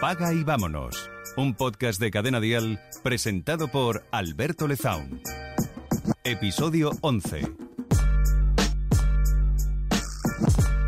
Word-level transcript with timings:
Apaga 0.00 0.32
y 0.32 0.44
vámonos. 0.44 1.10
Un 1.36 1.52
podcast 1.52 2.00
de 2.00 2.10
Cadena 2.10 2.40
Dial 2.40 2.80
presentado 3.02 3.68
por 3.68 4.02
Alberto 4.10 4.66
Lezaun. 4.66 5.20
Episodio 6.24 6.92
11. 7.02 7.42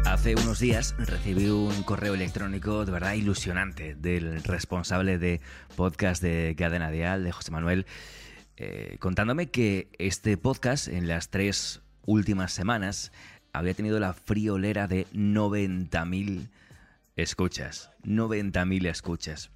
Hace 0.07 0.35
unos 0.35 0.61
días 0.61 0.95
recibí 0.97 1.51
un 1.51 1.83
correo 1.83 2.15
electrónico 2.15 2.87
de 2.87 2.93
verdad 2.93 3.13
ilusionante 3.13 3.95
del 3.95 4.43
responsable 4.45 5.19
de 5.19 5.43
podcast 5.77 6.23
de 6.23 6.55
Cadena 6.57 6.91
Dial, 6.91 7.23
de 7.23 7.33
José 7.33 7.51
Manuel, 7.51 7.85
eh, 8.57 8.97
contándome 8.99 9.51
que 9.51 9.91
este 9.99 10.39
podcast 10.39 10.89
en 10.89 11.07
las 11.07 11.29
tres 11.29 11.83
últimas 12.07 12.55
semanas 12.55 13.13
había 13.53 13.75
tenido 13.75 14.01
la 14.01 14.15
friolera 14.15 14.89
de 14.89 15.07
90.000 15.09 16.49
escuchas. 17.17 17.91
90.000 18.05 18.87
escuchas. 18.89 19.51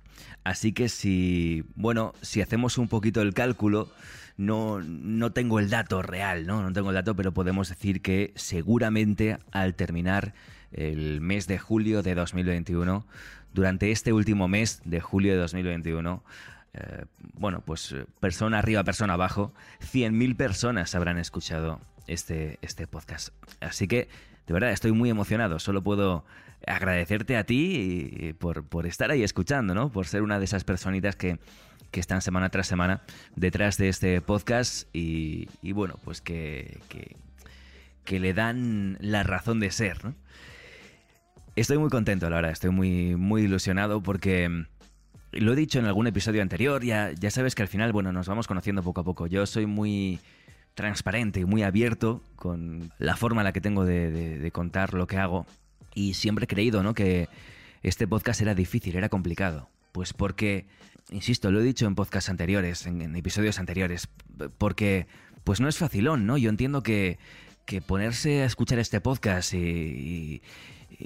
Así 0.44 0.72
que 0.72 0.88
si, 0.88 1.64
bueno, 1.74 2.14
si 2.22 2.40
hacemos 2.40 2.78
un 2.78 2.88
poquito 2.88 3.20
el 3.22 3.34
cálculo, 3.34 3.90
no, 4.36 4.80
no 4.80 5.32
tengo 5.32 5.58
el 5.58 5.70
dato 5.70 6.02
real, 6.02 6.46
¿no? 6.46 6.62
No 6.62 6.72
tengo 6.72 6.90
el 6.90 6.94
dato, 6.94 7.14
pero 7.16 7.32
podemos 7.32 7.68
decir 7.68 8.02
que 8.02 8.32
seguramente 8.36 9.38
al 9.52 9.74
terminar 9.74 10.34
el 10.72 11.20
mes 11.20 11.46
de 11.46 11.58
julio 11.58 12.02
de 12.02 12.14
2021, 12.14 13.06
durante 13.52 13.90
este 13.90 14.12
último 14.12 14.48
mes 14.48 14.82
de 14.84 15.00
julio 15.00 15.32
de 15.32 15.38
2021, 15.38 16.22
eh, 16.74 17.04
bueno, 17.34 17.62
pues 17.64 17.94
persona 18.20 18.58
arriba, 18.58 18.84
persona 18.84 19.14
abajo, 19.14 19.52
100.000 19.80 20.36
personas 20.36 20.94
habrán 20.94 21.18
escuchado 21.18 21.80
este, 22.06 22.58
este 22.62 22.86
podcast. 22.86 23.30
Así 23.60 23.88
que, 23.88 24.08
de 24.46 24.54
verdad, 24.54 24.70
estoy 24.70 24.92
muy 24.92 25.10
emocionado. 25.10 25.58
Solo 25.58 25.82
puedo 25.82 26.24
agradecerte 26.66 27.36
a 27.36 27.44
ti 27.44 28.34
por, 28.38 28.86
estar 28.86 29.10
ahí 29.10 29.22
escuchando, 29.22 29.74
¿no? 29.74 29.90
Por 29.90 30.06
ser 30.06 30.22
una 30.22 30.38
de 30.38 30.44
esas 30.44 30.64
personitas 30.64 31.16
que, 31.16 31.38
están 31.92 32.20
semana 32.20 32.50
tras 32.50 32.66
semana 32.66 33.00
detrás 33.36 33.78
de 33.78 33.88
este 33.88 34.20
podcast 34.20 34.86
y, 34.92 35.48
bueno, 35.72 35.98
pues 36.04 36.20
que, 36.20 36.78
que, 38.04 38.20
le 38.20 38.34
dan 38.34 38.98
la 39.00 39.22
razón 39.22 39.60
de 39.60 39.70
ser. 39.70 39.96
Estoy 41.54 41.78
muy 41.78 41.88
contento, 41.88 42.28
la 42.28 42.36
verdad, 42.36 42.52
estoy 42.52 42.68
muy, 42.68 43.16
muy 43.16 43.44
ilusionado 43.44 44.02
porque 44.02 44.66
lo 45.32 45.54
he 45.54 45.56
dicho 45.56 45.78
en 45.78 45.86
algún 45.86 46.06
episodio 46.06 46.42
anterior, 46.42 46.84
ya, 46.84 47.12
ya 47.12 47.30
sabes 47.30 47.54
que 47.54 47.62
al 47.62 47.68
final, 47.68 47.92
bueno, 47.92 48.12
nos 48.12 48.28
vamos 48.28 48.46
conociendo 48.46 48.82
poco 48.82 49.00
a 49.00 49.04
poco. 49.04 49.26
Yo 49.26 49.46
soy 49.46 49.64
muy 49.64 50.20
transparente 50.76 51.40
y 51.40 51.44
muy 51.44 51.62
abierto 51.64 52.22
con 52.36 52.92
la 52.98 53.16
forma 53.16 53.40
en 53.40 53.46
la 53.46 53.52
que 53.52 53.62
tengo 53.62 53.84
de, 53.84 54.48
contar 54.52 54.94
lo 54.94 55.08
que 55.08 55.16
hago. 55.16 55.46
Y 55.94 56.14
siempre 56.14 56.44
he 56.44 56.46
creído, 56.46 56.84
¿no? 56.84 56.94
Que 56.94 57.28
este 57.82 58.06
podcast 58.06 58.40
era 58.42 58.54
difícil, 58.54 58.94
era 58.94 59.08
complicado. 59.08 59.68
Pues 59.90 60.12
porque, 60.12 60.66
insisto, 61.10 61.50
lo 61.50 61.60
he 61.60 61.64
dicho 61.64 61.86
en 61.86 61.94
podcasts 61.94 62.30
anteriores, 62.30 62.86
en, 62.86 63.16
episodios 63.16 63.58
anteriores, 63.58 64.08
porque 64.58 65.06
pues 65.42 65.60
no 65.60 65.68
es 65.68 65.78
facilón, 65.78 66.26
¿no? 66.26 66.36
Yo 66.36 66.50
entiendo 66.50 66.82
que, 66.82 67.18
que 67.64 67.80
ponerse 67.80 68.42
a 68.42 68.44
escuchar 68.44 68.78
este 68.78 69.00
podcast 69.00 69.54
y, 69.54 70.42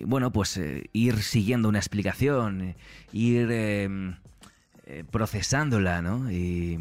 bueno, 0.04 0.32
pues 0.32 0.56
eh, 0.56 0.90
ir 0.92 1.22
siguiendo 1.22 1.68
una 1.68 1.78
explicación, 1.78 2.74
ir 3.12 3.50
em, 3.52 4.16
eh, 4.86 5.04
procesándola, 5.10 6.02
¿no? 6.02 6.30
Y, 6.30 6.78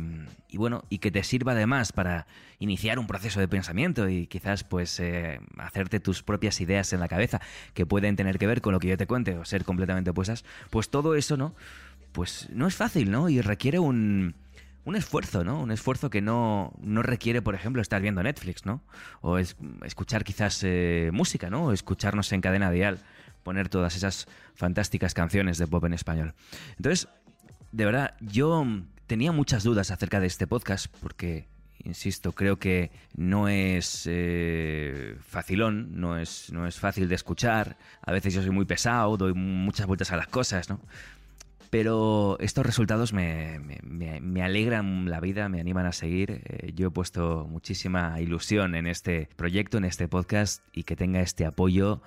bueno, 0.53 0.83
y 0.89 0.99
que 0.99 1.11
te 1.11 1.23
sirva 1.23 1.51
además 1.51 1.91
para 1.91 2.27
iniciar 2.59 2.99
un 2.99 3.07
proceso 3.07 3.39
de 3.39 3.47
pensamiento 3.47 4.09
y 4.09 4.27
quizás 4.27 4.63
pues 4.63 4.99
eh, 4.99 5.39
hacerte 5.57 5.99
tus 5.99 6.23
propias 6.23 6.59
ideas 6.61 6.91
en 6.93 6.99
la 6.99 7.07
cabeza 7.07 7.41
que 7.73 7.85
pueden 7.85 8.15
tener 8.15 8.39
que 8.39 8.47
ver 8.47 8.61
con 8.61 8.73
lo 8.73 8.79
que 8.79 8.87
yo 8.87 8.97
te 8.97 9.07
cuente 9.07 9.37
o 9.37 9.45
ser 9.45 9.63
completamente 9.63 10.09
opuestas, 10.09 10.45
pues 10.69 10.89
todo 10.89 11.15
eso, 11.15 11.37
¿no? 11.37 11.53
Pues 12.11 12.49
no 12.51 12.67
es 12.67 12.75
fácil, 12.75 13.11
¿no? 13.11 13.29
Y 13.29 13.41
requiere 13.41 13.79
un, 13.79 14.35
un 14.85 14.95
esfuerzo, 14.95 15.43
¿no? 15.43 15.61
Un 15.61 15.71
esfuerzo 15.71 16.09
que 16.09 16.21
no, 16.21 16.73
no 16.81 17.03
requiere, 17.03 17.41
por 17.41 17.55
ejemplo, 17.55 17.81
estar 17.81 18.01
viendo 18.01 18.23
Netflix, 18.23 18.65
¿no? 18.65 18.81
O 19.21 19.37
es, 19.37 19.55
escuchar 19.83 20.23
quizás 20.23 20.61
eh, 20.63 21.11
música, 21.13 21.49
¿no? 21.49 21.65
O 21.65 21.71
escucharnos 21.73 22.31
en 22.31 22.41
cadena 22.41 22.71
dial, 22.71 22.99
poner 23.43 23.69
todas 23.69 23.95
esas 23.95 24.27
fantásticas 24.55 25.13
canciones 25.13 25.57
de 25.57 25.67
pop 25.67 25.83
en 25.85 25.93
español. 25.93 26.33
Entonces, 26.77 27.07
de 27.71 27.85
verdad, 27.85 28.15
yo 28.19 28.65
tenía 29.07 29.31
muchas 29.31 29.63
dudas 29.63 29.91
acerca 29.91 30.19
de 30.19 30.27
este 30.27 30.47
podcast 30.47 30.87
porque, 31.01 31.47
insisto, 31.83 32.33
creo 32.33 32.57
que 32.57 32.91
no 33.15 33.47
es 33.47 34.03
eh, 34.09 35.15
facilón, 35.21 35.99
no 35.99 36.17
es, 36.17 36.51
no 36.51 36.67
es 36.67 36.79
fácil 36.79 37.09
de 37.09 37.15
escuchar. 37.15 37.77
A 38.01 38.11
veces 38.11 38.33
yo 38.33 38.41
soy 38.41 38.51
muy 38.51 38.65
pesado, 38.65 39.17
doy 39.17 39.33
muchas 39.33 39.87
vueltas 39.87 40.11
a 40.11 40.17
las 40.17 40.27
cosas, 40.27 40.69
¿no? 40.69 40.79
Pero 41.69 42.37
estos 42.39 42.65
resultados 42.65 43.13
me, 43.13 43.59
me, 43.83 44.43
alegran 44.43 45.07
la 45.07 45.19
vida, 45.19 45.49
me 45.49 45.59
animan 45.59 45.85
a 45.85 45.91
seguir. 45.91 46.41
Eh, 46.45 46.71
yo 46.73 46.87
he 46.87 46.91
puesto 46.91 47.47
muchísima 47.47 48.19
ilusión 48.19 48.73
en 48.73 48.87
este 48.87 49.29
proyecto, 49.35 49.77
en 49.77 49.85
este 49.85 50.07
podcast 50.07 50.63
y 50.73 50.83
que 50.83 50.95
tenga 50.95 51.21
este 51.21 51.45
apoyo 51.45 52.01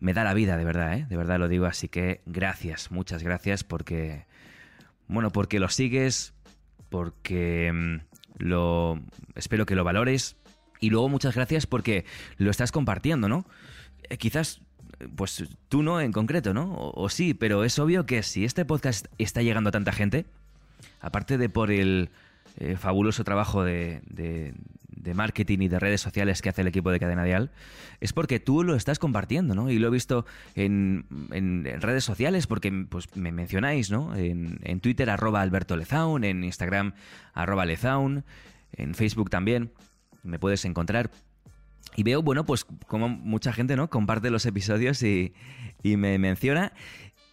me 0.00 0.14
da 0.14 0.24
la 0.24 0.34
vida, 0.34 0.56
de 0.56 0.64
verdad, 0.64 0.94
¿eh? 0.94 1.06
De 1.08 1.16
verdad 1.16 1.38
lo 1.38 1.48
digo, 1.48 1.66
así 1.66 1.88
que 1.88 2.22
gracias, 2.26 2.90
muchas 2.90 3.22
gracias 3.22 3.64
porque 3.64 4.26
bueno, 5.08 5.30
porque 5.30 5.58
lo 5.58 5.68
sigues, 5.68 6.34
porque 6.88 7.72
mm, 7.72 7.96
lo 8.38 9.00
espero 9.34 9.66
que 9.66 9.74
lo 9.74 9.84
valores 9.84 10.36
y 10.80 10.90
luego 10.90 11.08
muchas 11.08 11.34
gracias 11.34 11.66
porque 11.66 12.04
lo 12.36 12.50
estás 12.50 12.72
compartiendo, 12.72 13.28
¿no? 13.28 13.44
Eh, 14.08 14.16
quizás 14.16 14.60
pues 15.16 15.44
tú 15.68 15.82
no 15.82 16.00
en 16.00 16.12
concreto, 16.12 16.52
¿no? 16.52 16.74
o, 16.76 17.08
sí, 17.08 17.32
pero 17.32 17.62
es 17.62 17.78
obvio 17.78 18.04
que 18.04 18.24
si 18.24 18.44
este 18.44 18.64
podcast 18.64 19.06
está 19.18 19.42
llegando 19.42 19.68
a 19.68 19.72
tanta 19.72 19.92
gente, 19.92 20.26
aparte 21.00 21.38
de 21.38 21.48
por 21.48 21.70
el 21.70 22.10
eh, 22.58 22.76
fabuloso 22.76 23.22
trabajo 23.22 23.62
de, 23.62 24.00
de, 24.08 24.54
marketing 25.14 25.58
y 25.60 25.68
de 25.68 25.78
redes 25.78 26.00
sociales 26.00 26.42
que 26.42 26.48
hace 26.48 26.62
el 26.62 26.68
equipo 26.68 26.90
de 26.90 27.00
Cadena 27.00 27.24
Dial, 27.24 27.50
es 28.00 28.12
porque 28.12 28.40
tú 28.40 28.62
lo 28.64 28.74
estás 28.74 28.98
compartiendo, 28.98 29.54
¿no? 29.54 29.70
Y 29.70 29.78
lo 29.78 29.88
he 29.88 29.90
visto 29.90 30.26
en, 30.54 31.06
en, 31.32 31.64
redes 31.80 32.04
sociales 32.04 32.46
porque 32.46 32.70
pues, 32.88 33.14
me 33.16 33.32
mencionáis, 33.32 33.90
¿no? 33.90 34.14
En, 34.14 34.60
en, 34.62 34.80
Twitter 34.80 35.10
arroba 35.10 35.40
Alberto 35.42 35.76
Lezaun, 35.76 36.24
en 36.24 36.44
Instagram 36.44 36.94
arroba 37.34 37.64
Lezaun, 37.64 38.24
en 38.72 38.94
Facebook 38.94 39.30
también, 39.30 39.72
me 40.22 40.38
puedes 40.38 40.64
encontrar. 40.64 41.10
Y 41.96 42.02
veo, 42.02 42.22
bueno, 42.22 42.44
pues 42.44 42.64
como 42.64 43.08
mucha 43.08 43.52
gente, 43.52 43.74
¿no? 43.74 43.90
Comparte 43.90 44.30
los 44.30 44.46
episodios 44.46 45.02
y, 45.02 45.32
y 45.82 45.96
me 45.96 46.18
menciona. 46.18 46.72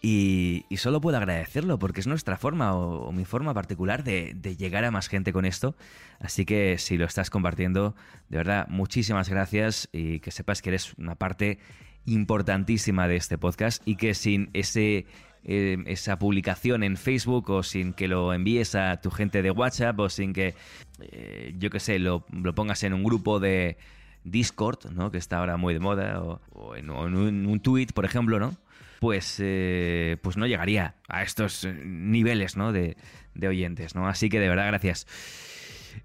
Y, 0.08 0.64
solo 0.76 1.00
puedo 1.00 1.16
agradecerlo 1.16 1.80
porque 1.80 1.98
es 1.98 2.06
nuestra 2.06 2.36
forma 2.36 2.76
o, 2.76 3.10
mi 3.10 3.24
forma 3.24 3.52
particular 3.54 4.04
de, 4.04 4.56
llegar 4.56 4.84
a 4.84 4.92
más 4.92 5.08
gente 5.08 5.32
con 5.32 5.44
esto. 5.44 5.74
Así 6.20 6.44
que 6.44 6.78
si 6.78 6.96
lo 6.96 7.06
estás 7.06 7.28
compartiendo, 7.28 7.96
de 8.28 8.36
verdad, 8.36 8.68
muchísimas 8.68 9.28
gracias 9.28 9.88
y 9.90 10.20
que 10.20 10.30
sepas 10.30 10.62
que 10.62 10.70
eres 10.70 10.94
una 10.96 11.16
parte 11.16 11.58
importantísima 12.04 13.08
de 13.08 13.16
este 13.16 13.36
podcast 13.36 13.82
y 13.84 13.96
que 13.96 14.14
sin 14.14 14.50
ese, 14.52 15.06
eh, 15.42 15.78
esa 15.86 16.20
publicación 16.20 16.84
en 16.84 16.96
Facebook 16.96 17.50
o 17.50 17.64
sin 17.64 17.92
que 17.92 18.06
lo 18.06 18.32
envíes 18.32 18.76
a 18.76 19.00
tu 19.00 19.10
gente 19.10 19.42
de 19.42 19.50
WhatsApp 19.50 19.98
o 19.98 20.08
sin 20.08 20.32
que, 20.32 20.54
eh, 21.00 21.52
yo 21.58 21.68
qué 21.68 21.80
sé, 21.80 21.98
lo, 21.98 22.24
pongas 22.54 22.84
en 22.84 22.94
un 22.94 23.02
grupo 23.02 23.40
de 23.40 23.76
Discord, 24.22 24.88
¿no? 24.92 25.10
que 25.10 25.18
está 25.18 25.38
ahora 25.38 25.56
muy 25.56 25.74
de 25.74 25.80
moda, 25.80 26.22
o, 26.22 26.76
en, 26.76 26.90
un, 26.90 27.26
en 27.26 27.46
un 27.46 27.58
tweet, 27.58 27.88
por 27.92 28.04
ejemplo, 28.04 28.38
¿no? 28.38 28.54
Pues, 29.00 29.36
eh, 29.40 30.16
pues 30.22 30.36
no 30.36 30.46
llegaría 30.46 30.94
a 31.08 31.22
estos 31.22 31.64
eh, 31.64 31.72
niveles 31.84 32.56
¿no? 32.56 32.72
de, 32.72 32.96
de 33.34 33.48
oyentes. 33.48 33.94
¿no? 33.94 34.08
Así 34.08 34.28
que 34.28 34.40
de 34.40 34.48
verdad, 34.48 34.66
gracias. 34.66 35.06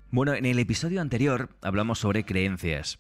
Bueno, 0.10 0.34
en 0.34 0.46
el 0.46 0.60
episodio 0.60 1.02
anterior 1.02 1.50
hablamos 1.62 2.00
sobre 2.00 2.26
creencias. 2.26 3.00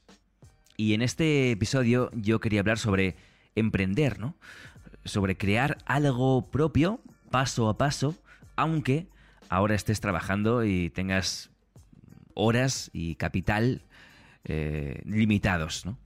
Y 0.77 0.93
en 0.93 1.01
este 1.01 1.51
episodio 1.51 2.09
yo 2.13 2.39
quería 2.39 2.61
hablar 2.61 2.79
sobre 2.79 3.15
emprender, 3.55 4.19
¿no? 4.19 4.35
Sobre 5.03 5.37
crear 5.37 5.77
algo 5.85 6.49
propio, 6.49 7.01
paso 7.29 7.69
a 7.69 7.77
paso, 7.77 8.15
aunque 8.55 9.07
ahora 9.49 9.75
estés 9.75 9.99
trabajando 9.99 10.63
y 10.63 10.89
tengas 10.89 11.51
horas 12.33 12.89
y 12.93 13.15
capital 13.15 13.83
eh, 14.45 15.01
limitados, 15.05 15.85
¿no? 15.85 15.97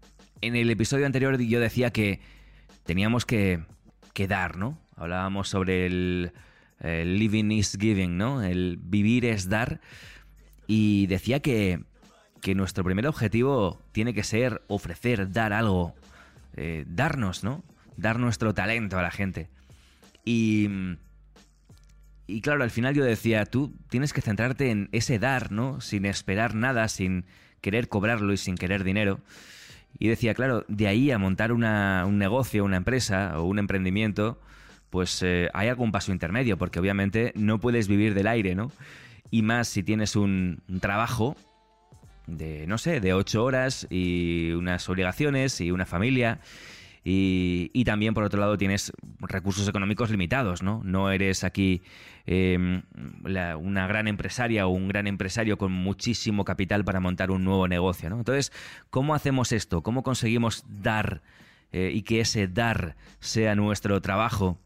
En 0.41 0.55
el 0.55 0.69
episodio 0.69 1.05
anterior 1.05 1.39
yo 1.39 1.59
decía 1.59 1.91
que 1.91 2.19
teníamos 2.83 3.25
que, 3.25 3.63
que 4.15 4.27
dar, 4.27 4.55
¿no? 4.57 4.79
Hablábamos 4.95 5.49
sobre 5.49 5.85
el, 5.85 6.31
living 6.81 7.51
is 7.51 7.77
giving, 7.79 8.17
¿no? 8.17 8.41
El 8.41 8.79
vivir 8.81 9.25
es 9.25 9.49
dar. 9.49 9.81
Y 10.67 11.05
decía 11.07 11.41
que, 11.41 11.83
que 12.41 12.55
nuestro 12.55 12.83
primer 12.83 13.05
objetivo 13.07 13.83
tiene 13.91 14.13
que 14.13 14.23
ser 14.23 14.63
ofrecer, 14.67 15.31
dar 15.31 15.51
algo, 15.51 15.93
eh, 16.55 16.85
darnos, 16.87 17.43
¿no? 17.43 17.63
Dar 17.97 18.17
nuestro 18.17 18.53
talento 18.53 18.97
a 18.97 19.01
la 19.01 19.11
gente. 19.11 19.49
Y, 20.23 20.69
y 22.25 22.39
claro, 22.39 22.63
al 22.63 22.71
final 22.71 22.95
yo 22.95 23.03
decía, 23.03 23.45
tú 23.45 23.75
tienes 23.89 24.13
que 24.13 24.21
centrarte 24.21 24.71
en 24.71 24.87
ese 24.93 25.19
dar, 25.19 25.51
¿no? 25.51 25.81
Sin 25.81 26.05
esperar 26.05 26.55
nada, 26.55 26.87
sin 26.87 27.25
querer 27.59 27.89
cobrarlo 27.89 28.31
y 28.31 28.37
sin 28.37 28.55
querer 28.55 28.85
dinero. 28.85 29.19
Y 29.97 30.07
decía, 30.07 30.33
claro, 30.33 30.65
de 30.67 30.87
ahí 30.87 31.11
a 31.11 31.17
montar 31.17 31.51
una, 31.51 32.05
un 32.05 32.17
negocio, 32.17 32.63
una 32.63 32.77
empresa 32.77 33.39
o 33.39 33.43
un 33.43 33.59
emprendimiento, 33.59 34.39
pues 34.89 35.21
eh, 35.23 35.49
hay 35.53 35.67
algún 35.67 35.91
paso 35.91 36.11
intermedio, 36.11 36.57
porque 36.57 36.79
obviamente 36.79 37.33
no 37.35 37.59
puedes 37.59 37.87
vivir 37.87 38.13
del 38.13 38.27
aire, 38.27 38.55
¿no? 38.55 38.71
Y 39.31 39.41
más 39.41 39.67
si 39.67 39.83
tienes 39.83 40.15
un, 40.15 40.61
trabajo 40.79 41.35
de, 42.27 42.65
no 42.67 42.77
sé, 42.77 42.99
de 42.99 43.13
ocho 43.13 43.43
horas 43.43 43.87
y 43.89 44.51
unas 44.51 44.87
obligaciones 44.87 45.59
y 45.61 45.71
una 45.71 45.85
familia. 45.85 46.39
Y, 47.07 47.83
también, 47.85 48.15
por 48.15 48.23
otro 48.23 48.39
lado, 48.39 48.57
tienes 48.57 48.91
recursos 49.19 49.67
económicos 49.67 50.09
limitados, 50.09 50.63
¿no? 50.63 50.81
No 50.83 51.11
eres 51.11 51.43
aquí 51.43 51.83
em, 52.25 52.81
una 53.23 53.85
gran 53.85 54.07
empresaria 54.07 54.65
o 54.65 54.71
un 54.71 54.87
gran 54.87 55.05
empresario 55.05 55.59
con 55.59 55.71
muchísimo 55.71 56.45
capital 56.45 56.83
para 56.83 56.99
montar 56.99 57.29
un 57.29 57.43
nuevo 57.43 57.67
negocio, 57.67 58.09
¿no? 58.09 58.17
Entonces, 58.17 58.51
¿cómo 58.89 59.13
hacemos 59.13 59.51
esto? 59.51 59.83
¿Cómo 59.83 60.01
conseguimos 60.01 60.65
dar 60.67 61.21
eh, 61.71 61.91
y 61.93 62.01
que 62.01 62.21
ese 62.21 62.47
dar 62.47 62.95
sea 63.19 63.53
nuestro 63.53 64.01
trabajo 64.01 64.57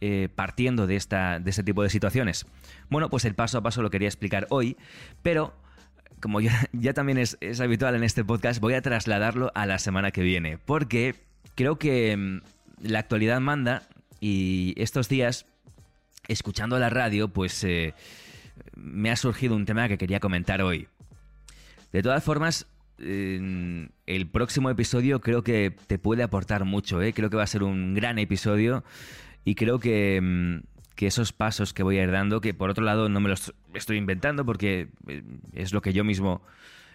eh, 0.00 0.30
partiendo 0.34 0.86
de, 0.86 0.96
esta, 0.96 1.40
de 1.40 1.50
este 1.50 1.62
tipo 1.62 1.82
de 1.82 1.90
situaciones? 1.90 2.46
Bueno, 2.88 3.10
pues 3.10 3.26
el 3.26 3.34
paso 3.34 3.58
a 3.58 3.62
paso 3.62 3.82
lo 3.82 3.90
quería 3.90 4.08
explicar 4.08 4.46
hoy, 4.48 4.78
pero 5.22 5.54
como 6.20 6.40
ya, 6.40 6.68
ya 6.72 6.94
también 6.94 7.18
es, 7.18 7.36
habitual 7.60 7.94
en 7.96 8.02
este 8.02 8.24
podcast, 8.24 8.60
voy 8.60 8.72
a 8.72 8.80
trasladarlo 8.80 9.52
a 9.54 9.66
la 9.66 9.78
semana 9.78 10.10
que 10.10 10.22
viene, 10.22 10.56
porque 10.56 11.25
creo 11.54 11.78
que 11.78 12.16
mm, 12.16 12.40
la 12.82 12.98
actualidad 12.98 13.40
manda 13.40 13.82
y 14.20 14.74
estos 14.76 15.08
días, 15.08 15.46
escuchando 16.28 16.78
la 16.78 16.90
radio, 16.90 17.28
pues 17.28 17.62
eh, 17.64 17.94
me 18.74 19.10
ha 19.10 19.16
surgido 19.16 19.56
un 19.56 19.66
tema 19.66 19.88
que 19.88 19.98
quería 19.98 20.20
comentar 20.20 20.62
hoy. 20.62 20.88
De 21.92 22.02
todas 22.02 22.22
formas, 22.24 22.66
el 22.98 24.28
próximo 24.32 24.70
episodio 24.70 25.20
creo 25.20 25.42
que 25.42 25.74
te 25.86 25.98
puede 25.98 26.22
aportar 26.22 26.64
mucho, 26.64 27.02
¿eh? 27.02 27.12
creo 27.12 27.28
que 27.28 27.36
va 27.36 27.42
a 27.42 27.46
ser 27.46 27.62
un 27.62 27.94
gran 27.94 28.18
episodio 28.18 28.84
y 29.44 29.54
creo 29.54 29.76
mm, 29.76 30.60
que, 30.94 31.06
esos 31.06 31.32
pasos 31.32 31.72
que 31.72 31.82
voy 31.82 31.98
a 31.98 32.04
ir 32.04 32.10
dando, 32.10 32.40
que 32.40 32.54
por 32.54 32.70
otro 32.70 32.84
lado 32.84 33.08
no 33.08 33.20
me 33.20 33.28
los 33.28 33.54
estoy 33.74 33.98
inventando 33.98 34.44
porque 34.44 34.88
eh, 35.06 35.22
es 35.52 35.72
lo 35.72 35.82
que 35.82 35.92
yo 35.92 36.04
mismo 36.04 36.42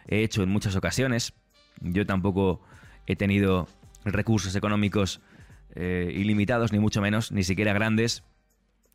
he 0.07 0.23
hecho 0.23 0.43
en 0.43 0.49
muchas 0.49 0.75
ocasiones. 0.75 1.33
Yo 1.81 2.05
tampoco 2.05 2.61
he 3.07 3.15
tenido 3.15 3.67
recursos 4.05 4.55
económicos 4.55 5.21
eh, 5.75 6.11
ilimitados, 6.13 6.71
ni 6.71 6.79
mucho 6.79 7.01
menos, 7.01 7.31
ni 7.31 7.43
siquiera 7.43 7.73
grandes, 7.73 8.23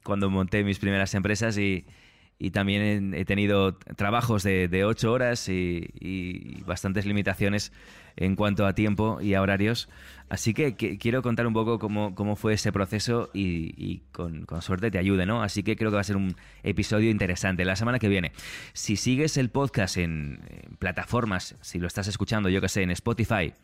cuando 0.05 0.31
monté 0.31 0.63
mis 0.63 0.79
primeras 0.79 1.15
empresas 1.15 1.59
y, 1.59 1.87
también 2.53 3.15
he 3.15 3.25
tenido 3.25 3.79
trabajos 3.97 4.43
de, 4.43 4.69
de 4.69 4.85
ocho 4.85 5.11
horas 5.11 5.49
y, 5.49 6.63
bastantes 6.67 7.07
limitaciones 7.07 7.73
en 8.15 8.37
cuanto 8.37 8.67
a 8.67 8.75
tiempo 8.75 9.23
y 9.23 9.33
a 9.33 9.41
horarios. 9.41 9.89
Así 10.29 10.53
que, 10.53 10.77
quiero 10.77 11.23
contar 11.23 11.47
un 11.47 11.55
poco 11.55 11.79
cómo, 11.79 12.15
cómo 12.15 12.37
fue 12.37 12.53
ese 12.53 12.73
proceso 12.73 13.31
y, 13.33 14.03
con, 14.13 14.47
suerte 14.61 14.91
te 14.91 14.99
ayude, 14.99 15.25
¿no? 15.25 15.43
Así 15.43 15.63
que 15.63 15.77
creo 15.77 15.91
que 15.91 15.95
va 15.95 16.03
a 16.03 16.05
ser 16.05 16.17
un 16.17 16.37
episodio 16.63 17.11
interesante. 17.11 17.65
La 17.65 17.75
semana 17.75 17.99
que 17.99 18.09
viene, 18.09 18.33
si 18.75 18.97
sigues 18.97 19.39
el 19.39 19.49
podcast 19.49 19.97
en, 19.97 20.41
en 20.51 20.77
plataformas, 20.77 21.57
si 21.63 21.79
lo 21.79 21.87
estás 21.87 22.07
escuchando, 22.07 22.51
yo 22.51 22.61
que 22.61 22.69
sé, 22.69 22.83
en 22.83 22.91
Spotify, 22.91 23.55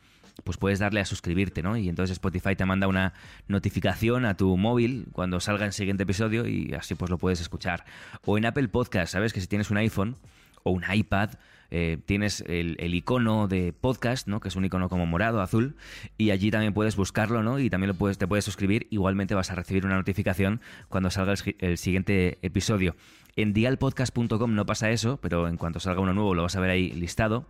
pues 0.44 0.56
puedes 0.56 0.78
darle 0.78 1.00
a 1.00 1.04
suscribirte, 1.04 1.62
¿no? 1.62 1.76
Y 1.76 1.88
entonces 1.88 2.12
Spotify 2.12 2.56
te 2.56 2.64
manda 2.64 2.88
una 2.88 3.12
notificación 3.48 4.24
a 4.24 4.36
tu 4.36 4.56
móvil 4.56 5.06
cuando 5.12 5.40
salga 5.40 5.66
el 5.66 5.72
siguiente 5.72 6.04
episodio 6.04 6.46
y 6.46 6.74
así 6.74 6.94
pues 6.94 7.10
lo 7.10 7.18
puedes 7.18 7.40
escuchar. 7.40 7.84
O 8.24 8.38
en 8.38 8.46
Apple 8.46 8.68
Podcast, 8.68 9.12
¿sabes? 9.12 9.32
Que 9.32 9.40
si 9.40 9.46
tienes 9.46 9.70
un 9.70 9.76
iPhone 9.76 10.16
o 10.64 10.70
un 10.70 10.84
iPad, 10.90 11.30
eh, 11.70 11.98
tienes 12.04 12.44
el, 12.46 12.76
icono 12.94 13.48
de 13.48 13.72
podcast, 13.72 14.28
¿no? 14.28 14.40
Que 14.40 14.48
es 14.48 14.56
un 14.56 14.64
icono 14.64 14.88
como 14.88 15.06
morado, 15.06 15.40
azul, 15.40 15.74
y 16.18 16.30
allí 16.30 16.50
también 16.50 16.74
puedes 16.74 16.96
buscarlo, 16.96 17.42
¿no? 17.42 17.58
Y 17.58 17.70
también 17.70 17.88
lo 17.88 17.94
puedes, 17.94 18.18
te 18.18 18.26
puedes 18.26 18.44
suscribir. 18.44 18.86
Igualmente 18.90 19.34
vas 19.34 19.50
a 19.50 19.54
recibir 19.54 19.86
una 19.86 19.96
notificación 19.96 20.60
cuando 20.88 21.10
salga 21.10 21.32
el, 21.32 21.56
el 21.60 21.78
siguiente 21.78 22.38
episodio. 22.42 22.94
En 23.36 23.54
dialpodcast.com 23.54 24.54
no 24.54 24.66
pasa 24.66 24.90
eso, 24.90 25.18
pero 25.22 25.48
en 25.48 25.56
cuanto 25.56 25.80
salga 25.80 26.02
uno 26.02 26.12
nuevo 26.12 26.34
lo 26.34 26.42
vas 26.42 26.56
a 26.56 26.60
ver 26.60 26.70
ahí 26.70 26.90
listado. 26.90 27.46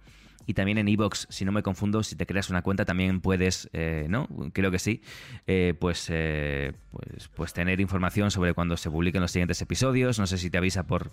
Y 0.47 0.55
también 0.55 0.79
en 0.79 0.89
Evox, 0.89 1.27
si 1.31 1.44
no 1.44 1.53
me 1.53 1.62
confundo, 1.62 2.03
si 2.03 2.17
te 2.17 2.27
creas 2.27 2.50
una 2.50 2.62
cuenta 2.62 2.85
también 2.85 3.21
puedes, 3.21 3.69
eh, 3.73 4.06
¿no? 4.09 4.29
Creo 4.53 4.71
que 4.71 4.79
sí, 4.79 5.03
eh, 5.47 5.75
pues, 5.79 6.09
eh, 6.11 6.73
pues, 6.91 7.29
pues 7.29 7.53
tener 7.53 7.81
información 7.81 8.31
sobre 8.31 8.55
cuando 8.55 8.77
se 8.77 8.91
publiquen 8.91 9.21
los 9.21 9.31
siguientes 9.31 9.61
episodios. 9.62 10.19
No 10.19 10.27
sé 10.27 10.39
si 10.39 10.50
te 10.50 10.59
avisa 10.59 10.87
por 10.87 11.12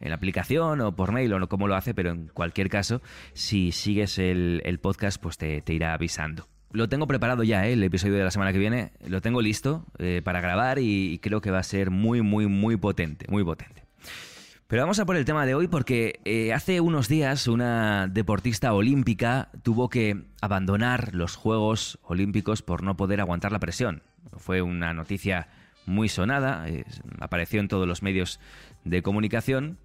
en 0.00 0.08
la 0.08 0.16
aplicación 0.16 0.80
o 0.80 0.96
por 0.96 1.12
mail 1.12 1.32
o 1.32 1.38
no 1.38 1.48
cómo 1.48 1.68
lo 1.68 1.76
hace, 1.76 1.94
pero 1.94 2.10
en 2.10 2.26
cualquier 2.28 2.68
caso, 2.68 3.02
si 3.34 3.70
sigues 3.70 4.18
el, 4.18 4.78
podcast, 4.82 5.22
pues 5.22 5.38
te, 5.38 5.62
irá 5.68 5.94
avisando. 5.94 6.48
Lo 6.72 6.88
tengo 6.88 7.06
preparado 7.06 7.44
ya, 7.44 7.66
el 7.68 7.82
episodio 7.84 8.14
de 8.14 8.24
la 8.24 8.30
semana 8.30 8.52
que 8.52 8.58
viene. 8.58 8.92
Lo 9.06 9.20
tengo 9.20 9.42
listo 9.42 9.84
para 10.24 10.40
grabar 10.40 10.78
y 10.80 11.20
creo 11.22 11.40
que 11.40 11.50
va 11.50 11.58
a 11.58 11.62
ser 11.62 11.90
muy, 11.90 12.22
muy, 12.22 12.46
muy 12.46 12.76
potente, 12.76 13.26
muy 13.28 13.44
potente. 13.44 13.81
Pero 14.72 14.84
vamos 14.84 14.98
a 15.00 15.04
por 15.04 15.16
el 15.16 15.26
tema 15.26 15.44
de 15.44 15.54
hoy 15.54 15.68
porque 15.68 16.18
eh, 16.24 16.54
hace 16.54 16.80
unos 16.80 17.06
días 17.06 17.46
una 17.46 18.08
deportista 18.08 18.72
olímpica 18.72 19.50
tuvo 19.62 19.90
que 19.90 20.22
abandonar 20.40 21.14
los 21.14 21.36
Juegos 21.36 21.98
Olímpicos 22.04 22.62
por 22.62 22.82
no 22.82 22.96
poder 22.96 23.20
aguantar 23.20 23.52
la 23.52 23.58
presión. 23.58 24.02
Fue 24.38 24.62
una 24.62 24.94
noticia 24.94 25.48
muy 25.84 26.08
sonada, 26.08 26.64
apareció 27.20 27.60
en 27.60 27.68
todos 27.68 27.86
los 27.86 28.02
medios 28.02 28.40
de 28.84 29.02
comunicación. 29.02 29.76